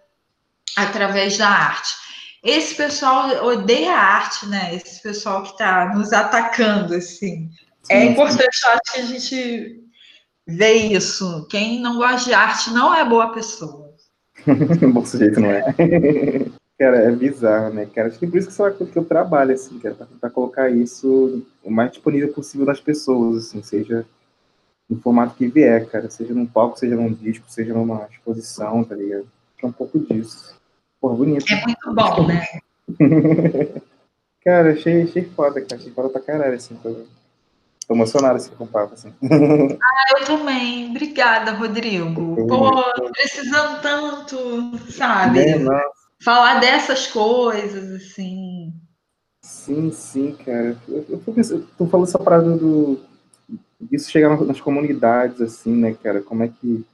[0.77, 1.95] através da arte.
[2.43, 4.75] Esse pessoal odeia a arte, né?
[4.75, 7.49] Esse pessoal que está nos atacando, assim.
[7.89, 8.67] É sim, é importante, sim.
[8.67, 9.81] acho que a gente
[10.49, 11.47] vê isso.
[11.49, 13.95] Quem não gosta de arte não é boa pessoa.
[14.93, 15.63] Bom sujeito, não é?
[16.79, 18.09] Cara, é bizarro, né, cara?
[18.09, 21.47] Acho que por isso que, é que eu trabalho, assim, cara, pra tentar colocar isso
[21.63, 24.05] o mais disponível possível das pessoas, assim, seja
[24.89, 26.11] no formato que vier, cara.
[26.11, 29.27] Seja num palco, seja num disco, seja numa exposição, tá ligado?
[29.63, 30.55] É um pouco disso.
[31.01, 31.47] Porra, bonito.
[31.53, 32.45] É muito bom, né?
[34.45, 35.81] cara, achei, achei foda, cara.
[35.81, 36.75] Achei foda pra caralho, assim.
[36.77, 36.93] Tô,
[37.87, 39.15] tô emocionado assim, com o papo, assim.
[39.81, 40.91] ah, eu também.
[40.91, 42.47] Obrigada, Rodrigo.
[42.47, 45.41] Pô, precisando tanto, sabe?
[45.41, 45.94] É, nossa.
[46.25, 48.73] Falar dessas coisas, assim.
[49.43, 50.77] Sim, sim, cara.
[50.89, 52.99] Eu, eu pensando, tô falando essa parada do.
[53.93, 56.23] Isso chegar nas comunidades, assim, né, cara?
[56.23, 56.85] Como é que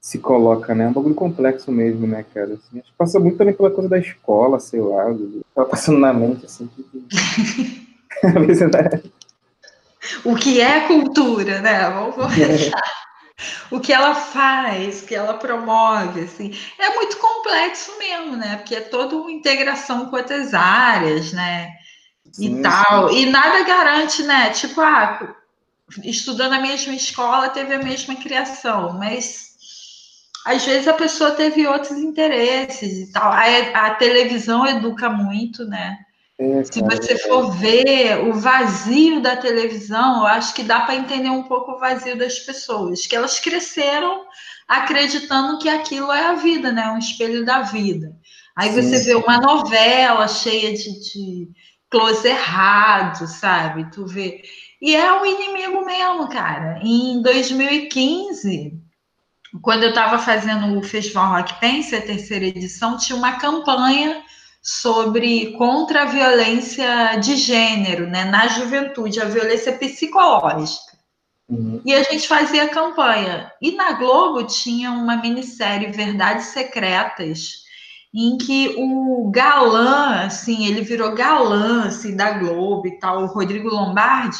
[0.00, 0.84] se coloca, né?
[0.84, 2.54] É um bagulho complexo mesmo, né, cara?
[2.54, 5.98] Assim, acho que passa muito também pela coisa da escola, sei lá, do, tá passando
[5.98, 6.66] na mente, assim.
[6.66, 7.88] Que...
[8.22, 9.02] né?
[10.24, 11.90] O que é cultura, né?
[11.90, 12.80] Vamos começar.
[13.70, 18.56] o que ela faz, o que ela promove, assim, é muito complexo mesmo, né?
[18.56, 21.72] Porque é toda uma integração com outras áreas, né?
[22.32, 23.08] Sim, e tal.
[23.08, 23.16] Sim.
[23.16, 24.50] E nada garante, né?
[24.50, 25.34] Tipo, ah,
[26.04, 29.48] estudando na mesma escola teve a mesma criação, mas
[30.44, 33.32] às vezes a pessoa teve outros interesses e tal.
[33.32, 35.98] A, a televisão educa muito, né?
[36.40, 37.18] É, Se você é.
[37.18, 41.78] for ver o vazio da televisão, eu acho que dá para entender um pouco o
[41.80, 44.24] vazio das pessoas, que elas cresceram
[44.68, 46.90] acreditando que aquilo é a vida, né?
[46.90, 48.14] Um espelho da vida.
[48.54, 49.04] Aí sim, você sim.
[49.06, 51.48] vê uma novela cheia de, de
[51.90, 53.90] close errado, sabe?
[53.90, 54.42] Tu vê.
[54.80, 56.78] E é um inimigo mesmo, cara.
[56.82, 58.78] Em 2015,
[59.60, 64.22] quando eu estava fazendo o Festival Rock Pense, a terceira edição, tinha uma campanha
[64.70, 70.98] sobre contra a violência de gênero, né, na juventude, a violência psicológica.
[71.48, 71.80] Uhum.
[71.86, 73.50] E a gente fazia campanha.
[73.62, 77.64] E na Globo tinha uma minissérie Verdades Secretas,
[78.12, 83.70] em que o galã, assim, ele virou galã assim, da Globo e tal, o Rodrigo
[83.70, 84.36] Lombardi,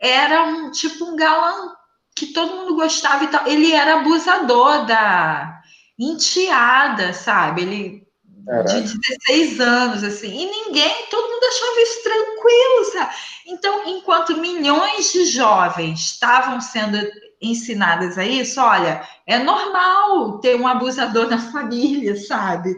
[0.00, 1.72] era um tipo um galã
[2.16, 3.46] que todo mundo gostava e tal.
[3.46, 5.60] Ele era abusador da
[5.96, 7.62] enteada, sabe?
[7.62, 8.03] Ele
[8.46, 8.82] Caraca.
[8.82, 13.14] de 16 anos, assim, e ninguém, todo mundo achava isso tranquilo, sabe?
[13.46, 16.98] Então, enquanto milhões de jovens estavam sendo
[17.40, 22.76] ensinadas a isso, olha, é normal ter um abusador na família, sabe?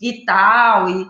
[0.00, 1.08] E tal, e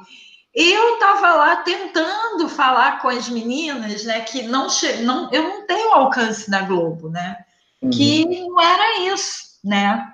[0.55, 4.69] eu estava lá tentando falar com as meninas, né, que não,
[5.03, 7.39] não eu não tenho alcance na Globo, né?
[7.83, 7.91] Uhum.
[7.91, 10.07] Que não era isso, né?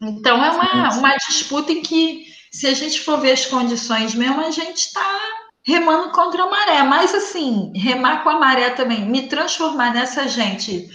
[0.00, 2.25] Então é uma, uma disputa em que
[2.56, 5.06] se a gente for ver as condições mesmo, a gente está
[5.62, 6.82] remando contra a maré.
[6.84, 10.88] Mas, assim, remar com a maré também, me transformar nessa gente,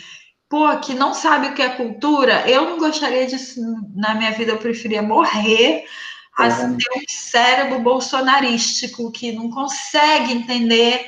[0.49, 3.61] pô, que não sabe o que é cultura, eu não gostaria disso
[3.93, 5.85] na minha vida, eu preferia morrer
[6.35, 6.77] a uhum.
[6.77, 11.05] ter um cérebro bolsonarístico que não consegue entender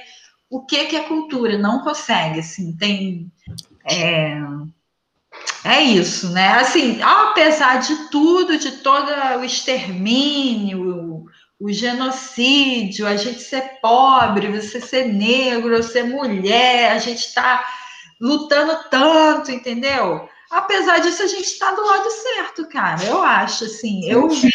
[0.51, 3.31] o que, que é cultura, não consegue, assim, tem...
[3.85, 4.37] É,
[5.63, 6.59] é isso, né?
[6.59, 9.09] Assim, apesar de tudo, de todo
[9.39, 11.25] o extermínio,
[11.59, 17.63] o, o genocídio, a gente ser pobre, você ser negro, ser mulher, a gente está
[18.19, 20.27] lutando tanto, entendeu?
[20.51, 23.03] Apesar disso, a gente está do lado certo, cara.
[23.05, 24.07] Eu acho, assim.
[24.07, 24.51] Eu vivo.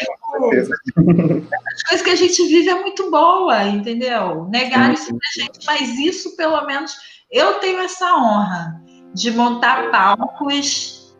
[1.75, 4.47] As coisas que a gente vive é muito boa, entendeu?
[4.49, 6.95] Negar isso pra gente, mas isso, pelo menos,
[7.31, 11.15] eu tenho essa honra de montar palcos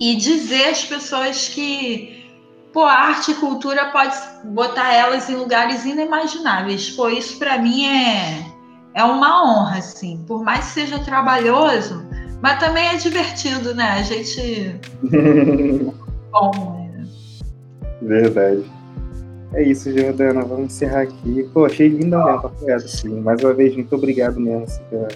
[0.00, 2.24] e dizer às pessoas que
[2.74, 4.16] pô, arte e cultura pode
[4.46, 6.90] botar elas em lugares inimagináveis.
[6.90, 8.44] Pô, isso para mim é,
[8.94, 10.22] é uma honra, assim.
[10.26, 12.04] Por mais que seja trabalhoso,
[12.42, 13.92] mas também é divertido, né?
[13.92, 14.80] A gente.
[16.32, 16.50] Bom,
[16.90, 17.06] né?
[18.02, 18.64] Verdade.
[19.54, 20.42] É isso, Jordana.
[20.42, 21.48] Vamos encerrar aqui.
[21.54, 23.20] Pô, achei lindo mesmo, tá assim.
[23.20, 25.08] Mais uma vez, muito obrigado mesmo assim, pela,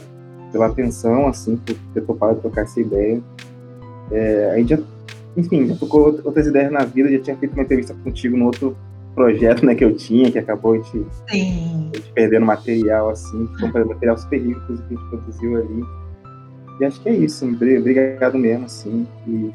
[0.50, 3.20] pela atenção, assim, por ter topado trocar essa ideia.
[4.10, 4.78] É, a gente já,
[5.36, 8.76] enfim, já tocou outras ideias na vida, já tinha feito uma entrevista contigo no outro
[9.14, 14.16] projeto né, que eu tinha, que acabou te, te perdendo material, assim, foi um material
[14.16, 15.82] super rico que a gente produziu ali.
[16.80, 19.50] E acho que é isso, obrigado mesmo, assim, e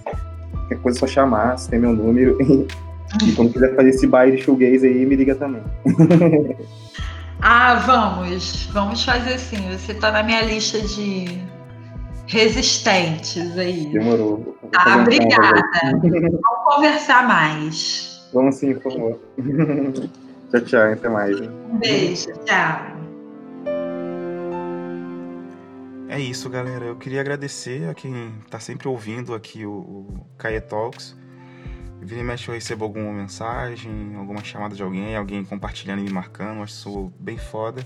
[0.51, 2.37] qualquer coisa é só chamar, você tem meu número,
[3.25, 5.61] e quando quiser fazer esse baile shoegaze aí, me liga também.
[7.45, 9.69] Ah, vamos, vamos fazer sim.
[9.69, 11.25] Você está na minha lista de
[12.25, 13.87] resistentes aí.
[13.87, 14.57] Demorou.
[14.71, 15.61] Tá, obrigada.
[15.91, 18.29] Vamos conversar mais.
[18.33, 19.19] Vamos sim, por favor.
[20.51, 20.93] tchau, tchau.
[20.93, 21.41] Até mais.
[21.41, 22.79] Um beijo, tchau.
[26.07, 26.85] É isso, galera.
[26.85, 31.13] Eu queria agradecer a quem está sempre ouvindo aqui o, o Caia Talks.
[32.03, 36.11] Vira e mexe eu recebo alguma mensagem, alguma chamada de alguém, alguém compartilhando e me
[36.11, 36.57] marcando.
[36.57, 37.85] Eu acho isso bem foda.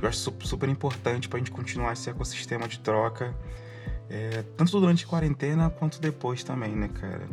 [0.00, 3.34] Eu acho super importante para a gente continuar esse ecossistema de troca,
[4.08, 7.28] é, tanto durante a quarentena quanto depois também, né, cara?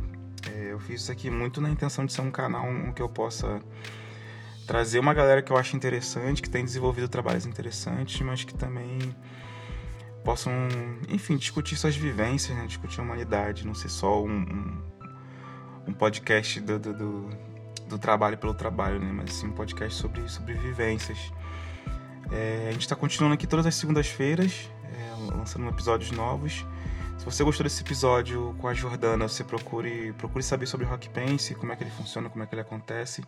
[0.54, 3.60] É, eu fiz isso aqui muito na intenção de ser um canal que eu possa
[4.68, 9.00] trazer uma galera que eu acho interessante, que tem desenvolvido trabalhos interessantes, mas que também
[10.24, 10.54] possam,
[11.10, 12.68] enfim, discutir suas vivências, né?
[12.68, 14.78] discutir a humanidade, não ser só um
[15.90, 17.30] um podcast do, do, do,
[17.88, 19.12] do trabalho pelo trabalho, né?
[19.12, 21.18] Mas sim um podcast sobre, sobre vivências.
[22.32, 26.66] É, a gente está continuando aqui todas as segundas-feiras, é, lançando episódios novos.
[27.18, 31.10] Se você gostou desse episódio com a Jordana, você procure, procure saber sobre o Rock
[31.10, 33.24] Pense, como é que ele funciona, como é que ele acontece.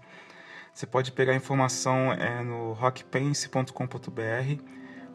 [0.74, 4.64] Você pode pegar informação é, no rockpense.com.br,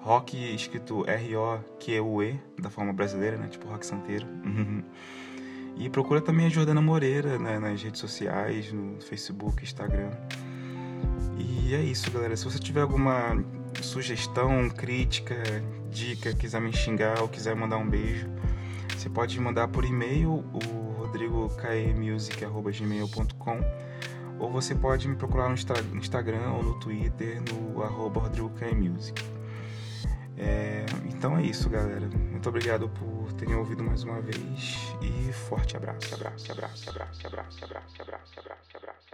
[0.00, 3.48] rock escrito R-O-Q-U-E, da forma brasileira, né?
[3.48, 4.26] Tipo rock santeiro.
[5.76, 10.10] e procura também a Jordana Moreira né, nas redes sociais, no Facebook, Instagram.
[11.38, 12.34] E é isso, galera.
[12.36, 13.44] Se você tiver alguma
[13.82, 15.36] sugestão, crítica,
[15.90, 18.28] dica, quiser me xingar ou quiser mandar um beijo,
[18.96, 20.58] você pode mandar por e-mail o
[20.98, 23.60] rodrigokmusic.gmail.com
[24.38, 25.54] ou você pode me procurar no
[25.96, 29.35] Instagram ou no Twitter no arroba rodrigokmusic.
[30.38, 32.06] É, então é isso, galera.
[32.08, 37.64] Muito obrigado por terem ouvido mais uma vez e forte abraço, abraço, abraço, abraço, abraço,
[37.64, 39.05] abraço, abraço, abraço, abraço, abraço.